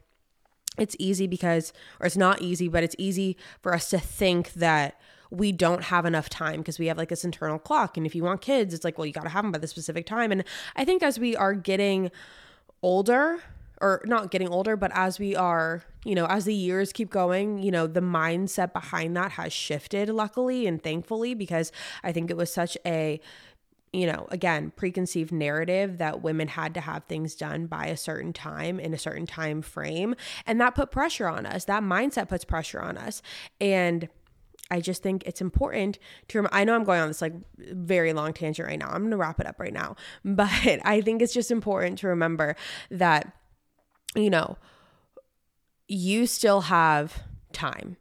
[0.78, 4.98] it's easy because or it's not easy but it's easy for us to think that
[5.30, 8.22] we don't have enough time because we have like this internal clock and if you
[8.22, 10.44] want kids it's like well you got to have them by the specific time and
[10.76, 12.10] i think as we are getting
[12.82, 13.38] older
[13.80, 17.60] or not getting older, but as we are, you know, as the years keep going,
[17.62, 21.72] you know, the mindset behind that has shifted, luckily and thankfully, because
[22.04, 23.20] I think it was such a,
[23.92, 28.32] you know, again, preconceived narrative that women had to have things done by a certain
[28.32, 30.14] time in a certain time frame.
[30.46, 31.64] And that put pressure on us.
[31.64, 33.20] That mindset puts pressure on us.
[33.60, 34.08] And
[34.72, 35.98] I just think it's important
[36.28, 38.88] to I know I'm going on this like very long tangent right now.
[38.88, 39.96] I'm going to wrap it up right now.
[40.24, 42.56] But I think it's just important to remember
[42.90, 43.32] that
[44.14, 44.56] you know,
[45.88, 47.96] you still have time.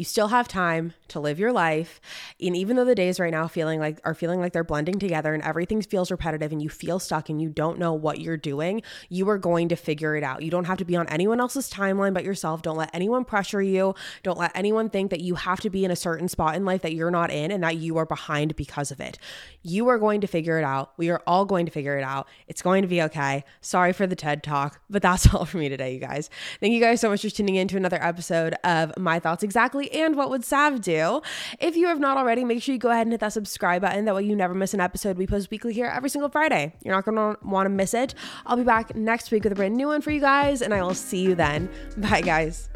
[0.00, 2.00] You still have time to live your life.
[2.40, 5.34] And even though the days right now feeling like are feeling like they're blending together
[5.34, 8.80] and everything feels repetitive and you feel stuck and you don't know what you're doing,
[9.10, 10.42] you are going to figure it out.
[10.42, 12.62] You don't have to be on anyone else's timeline but yourself.
[12.62, 13.94] Don't let anyone pressure you.
[14.22, 16.80] Don't let anyone think that you have to be in a certain spot in life
[16.80, 19.18] that you're not in and that you are behind because of it.
[19.62, 20.92] You are going to figure it out.
[20.96, 22.26] We are all going to figure it out.
[22.48, 23.44] It's going to be okay.
[23.60, 26.30] Sorry for the TED talk, but that's all for me today, you guys.
[26.58, 29.89] Thank you guys so much for tuning in to another episode of My Thoughts Exactly
[29.92, 31.22] and what would Sav do?
[31.58, 34.04] If you have not already, make sure you go ahead and hit that subscribe button.
[34.04, 35.16] That way you never miss an episode.
[35.16, 36.74] We post weekly here every single Friday.
[36.82, 38.14] You're not going to want to miss it.
[38.46, 40.82] I'll be back next week with a brand new one for you guys, and I
[40.82, 41.68] will see you then.
[41.96, 42.68] Bye, guys.